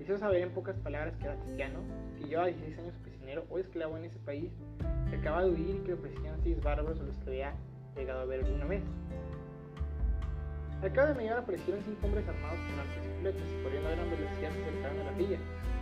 Hizo 0.00 0.16
saber 0.18 0.42
en 0.42 0.50
pocas 0.50 0.76
palabras 0.78 1.14
que 1.16 1.24
era 1.24 1.36
cristiano, 1.36 1.80
que 2.16 2.28
llevaba 2.28 2.48
16 2.48 2.78
años 2.78 2.94
prisionero 3.02 3.44
o 3.50 3.58
esclavo 3.58 3.96
en 3.98 4.04
ese 4.04 4.18
país, 4.20 4.50
que 5.10 5.16
acaba 5.16 5.44
de 5.44 5.50
huir 5.50 5.76
y 5.76 5.78
que 5.80 5.88
le 5.88 5.94
ofrecían 5.94 6.40
seis 6.42 6.62
bárbaros 6.62 7.00
a 7.00 7.02
los 7.02 7.16
que 7.18 7.30
había 7.30 7.54
llegado 7.96 8.20
a 8.20 8.24
ver 8.24 8.44
alguna 8.44 8.64
vez. 8.66 8.82
Al 10.82 10.92
cabo 10.92 11.08
de 11.08 11.14
media 11.14 11.32
hora 11.32 11.42
aparecieron 11.42 11.82
cinco 11.84 12.06
hombres 12.06 12.28
armados 12.28 12.58
con 12.60 12.78
arcos 12.78 13.02
y 13.02 13.20
flechas 13.20 13.48
corriendo 13.64 13.88
a 13.88 13.92
gran 13.92 14.10
velocidad 14.10 14.50
se 14.52 14.62
acercaron 14.62 14.98
a 15.00 15.04
la 15.04 15.12
villa. 15.18 15.38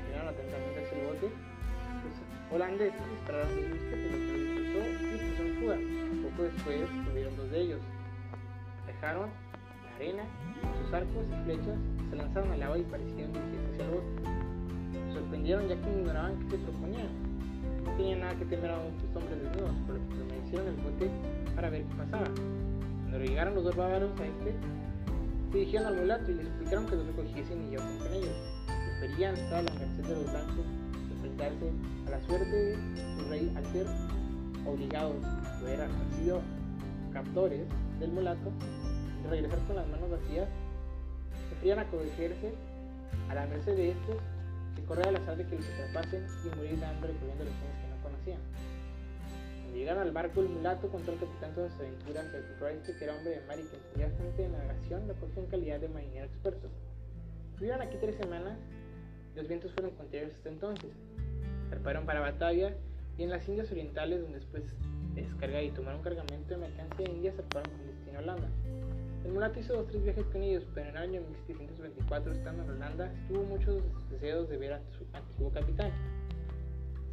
Miraron 0.09 0.29
atentamente 0.29 0.87
hacia 0.87 0.99
el 0.99 1.07
bote. 1.07 1.29
Los 1.29 2.55
holandeses 2.55 3.11
dispararon 3.11 3.49
dos 3.53 3.69
mosquetes, 3.69 4.13
lo 4.13 4.19
que 4.19 4.33
los 4.33 4.41
expulsó 4.41 4.81
y 4.97 5.19
puso 5.21 5.43
en 5.45 5.55
fuga. 5.61 5.77
Poco 6.25 6.43
después 6.49 7.05
tuvieron 7.05 7.37
dos 7.37 7.51
de 7.51 7.61
ellos. 7.61 7.81
Dejaron 8.87 9.31
arena, 9.97 10.23
sus 10.83 10.95
arcos 10.95 11.25
y 11.27 11.45
flechas 11.45 11.79
se 12.11 12.17
lanzaron 12.17 12.53
al 12.53 12.63
agua 12.63 12.79
y 12.79 12.83
parecieron 12.83 13.33
dirigirse 13.33 13.73
hacia 13.73 13.85
el 13.85 13.91
bote. 13.91 15.13
sorprendieron 15.13 15.69
ya 15.69 15.77
que 15.81 15.91
ignoraban 15.91 16.39
qué 16.39 16.57
se 16.57 16.63
proponían. 16.63 17.09
No 17.85 17.91
tenían 17.97 18.21
nada 18.21 18.35
que 18.35 18.45
temer 18.45 18.71
a 18.71 18.79
muchos 18.79 19.17
hombres 19.17 19.43
desnudos, 19.43 19.75
por 19.87 19.95
lo 19.97 20.09
que 20.09 20.15
permanecieron 20.15 20.67
en 20.69 20.75
el 20.75 20.81
bote 20.81 21.11
para 21.55 21.71
ver 21.71 21.83
qué 21.85 21.95
pasaba. 21.97 22.27
Cuando 23.03 23.19
llegaron 23.19 23.55
los 23.55 23.65
dos 23.65 23.77
bárbaros 23.77 24.11
a 24.21 24.27
este, 24.27 24.55
se 25.51 25.59
dirigieron 25.59 25.87
al 25.89 25.97
mulato 25.97 26.31
y 26.31 26.35
le 26.35 26.43
explicaron 26.43 26.87
que 26.87 26.97
los 26.97 27.07
recogiesen 27.07 27.63
y 27.63 27.71
llevasen 27.71 27.99
con 27.99 28.13
ellos. 28.13 28.37
Preferían 29.01 29.35
estar 29.35 29.59
a 29.59 29.63
la 29.63 29.73
merced 29.75 30.05
de 30.05 30.15
los 30.15 30.31
blancos 30.31 30.67
que 31.07 31.15
enfrentarse 31.15 31.71
a 32.07 32.11
la 32.11 32.21
suerte 32.27 32.57
de 32.57 32.77
su 33.17 33.31
rey 33.31 33.53
al 33.57 33.65
ser 33.67 33.87
obligados, 34.67 35.17
o 35.63 35.69
eran, 35.69 35.91
han 35.91 36.13
sido 36.19 36.41
captores 37.13 37.67
del 38.01 38.13
mulato, 38.13 38.51
y 38.85 38.86
regresar 39.27 39.59
con 39.67 39.77
las 39.77 39.87
manos 39.89 40.11
vacías, 40.11 40.49
preferían 41.51 41.79
acogerse 41.79 42.53
a 43.29 43.35
la 43.35 43.47
merced 43.47 43.77
de 43.77 43.91
estos 43.91 44.17
que 44.75 44.83
correr 44.83 45.09
al 45.09 45.17
azar 45.17 45.37
de 45.37 45.47
que 45.47 45.57
los 45.57 45.67
atrapasen 45.69 46.27
y 46.45 46.57
morir 46.57 46.79
de 46.79 46.87
hambre 46.87 47.13
corriendo 47.13 47.45
los 47.45 47.55
que 47.55 47.89
no 47.89 48.03
conocían. 48.03 48.41
Cuando 49.63 49.79
llegaron 49.79 50.03
al 50.03 50.13
barco, 50.13 50.41
el 50.41 50.49
mulato 50.49 50.89
contó 50.89 51.13
al 51.13 51.19
capitán 51.19 51.55
todas 51.55 51.73
sus 51.73 51.81
aventuras 51.81 52.27
y 52.33 52.65
al 52.65 52.73
este 52.73 52.97
que 52.97 53.05
era 53.05 53.15
hombre 53.15 53.31
de 53.31 53.47
mar 53.47 53.59
y 53.59 53.63
que 53.63 53.77
entendía 53.77 54.07
bastante 54.09 54.43
de 54.43 54.49
navegación, 54.49 55.09
lo 55.09 55.15
cogió 55.15 55.43
en 55.43 55.47
calidad 55.49 55.81
de 55.81 55.89
marinero 55.89 56.27
experto. 56.27 56.69
Estuvieron 57.53 57.83
aquí 57.83 57.97
tres 58.01 58.17
semanas 58.17 58.59
los 59.37 59.47
vientos 59.49 59.71
fueron 59.73 59.95
contrarios 59.95 60.33
hasta 60.33 60.49
entonces. 60.49 60.91
Zarparon 61.69 62.07
para 62.07 62.21
Batavia 62.21 62.75
y 63.19 63.23
en 63.23 63.31
las 63.31 63.47
Indias 63.47 63.71
Orientales, 63.71 64.23
donde 64.23 64.39
después 64.39 64.63
de 65.15 65.23
descargar 65.23 65.63
y 65.63 65.71
tomar 65.73 65.95
un 65.95 66.03
cargamento 66.03 66.55
de 66.55 66.57
mercancía 66.57 67.07
de 67.07 67.13
India, 67.13 67.33
zarparon 67.37 67.71
con 67.71 67.87
destino 67.87 68.19
a 68.19 68.23
Holanda. 68.23 68.49
El 69.27 69.33
mulato 69.33 69.59
hizo 69.59 69.75
dos 69.75 69.89
tres 69.89 70.05
viajes 70.05 70.25
con 70.27 70.41
ellos, 70.41 70.65
pero 70.73 70.89
en 70.89 70.97
el 70.97 71.03
año 71.03 71.21
1724, 71.21 72.33
estando 72.33 72.63
en 72.63 72.71
Holanda, 72.71 73.13
tuvo 73.27 73.43
muchos 73.43 73.83
deseos 74.09 74.49
de 74.49 74.57
ver 74.57 74.75
a 74.75 74.81
su 74.93 75.05
antiguo 75.13 75.51
capitán. 75.51 75.91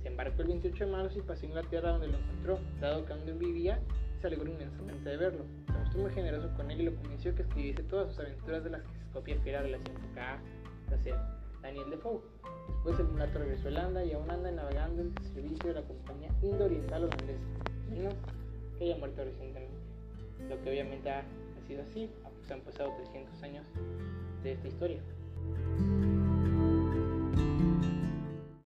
Se 0.03 0.09
embarcó 0.09 0.43
el 0.43 0.49
28 0.49 0.85
de 0.85 0.91
marzo 0.91 1.17
y 1.17 1.21
pasó 1.23 1.41
a 1.41 1.49
Inglaterra 1.49 1.89
donde 1.89 2.09
lo 2.09 2.19
encontró, 2.19 2.59
dado 2.79 3.03
que 3.03 3.13
donde 3.15 3.33
vivía, 3.33 3.79
se 4.21 4.27
alegró 4.27 4.47
inmensamente 4.47 5.09
de 5.09 5.17
verlo. 5.17 5.43
Se 5.65 5.71
mostró 5.71 6.01
muy 6.01 6.11
generoso 6.11 6.51
con 6.55 6.69
él 6.69 6.81
y 6.81 6.85
lo 6.85 6.95
convenció 6.97 7.33
que 7.33 7.41
escribiese 7.41 7.81
todas 7.81 8.09
sus 8.09 8.19
aventuras 8.19 8.63
de 8.63 8.69
las 8.69 8.83
que 8.83 8.93
se 8.93 9.05
copia 9.11 9.39
fiera 9.39 9.63
relación 9.63 9.95
con 9.95 10.13
cada 10.13 10.39
placer. 10.89 11.15
Daniel 11.63 11.89
Defoe. 11.89 12.21
Después 12.67 12.99
el 12.99 13.07
mulato 13.07 13.39
regresó 13.39 13.69
a 13.69 13.71
Holanda 13.71 14.05
y 14.05 14.13
aún 14.13 14.29
anda 14.29 14.51
navegando 14.51 15.01
en 15.01 15.15
servicio 15.33 15.69
de 15.69 15.81
la 15.81 15.87
compañía 15.87 16.29
Indo-Oriental 16.43 17.05
Holandesa, 17.05 17.47
menos 17.89 18.13
que 18.77 18.83
haya 18.83 18.97
muerto 18.97 19.23
recientemente. 19.23 19.73
Lo 20.47 20.61
que 20.61 20.69
obviamente 20.69 21.09
ha 21.09 21.23
así, 21.81 22.09
se 22.47 22.53
han 22.53 22.61
pasado 22.61 22.93
300 22.97 23.43
años 23.43 23.65
de 24.43 24.51
esta 24.53 24.67
historia. 24.67 25.01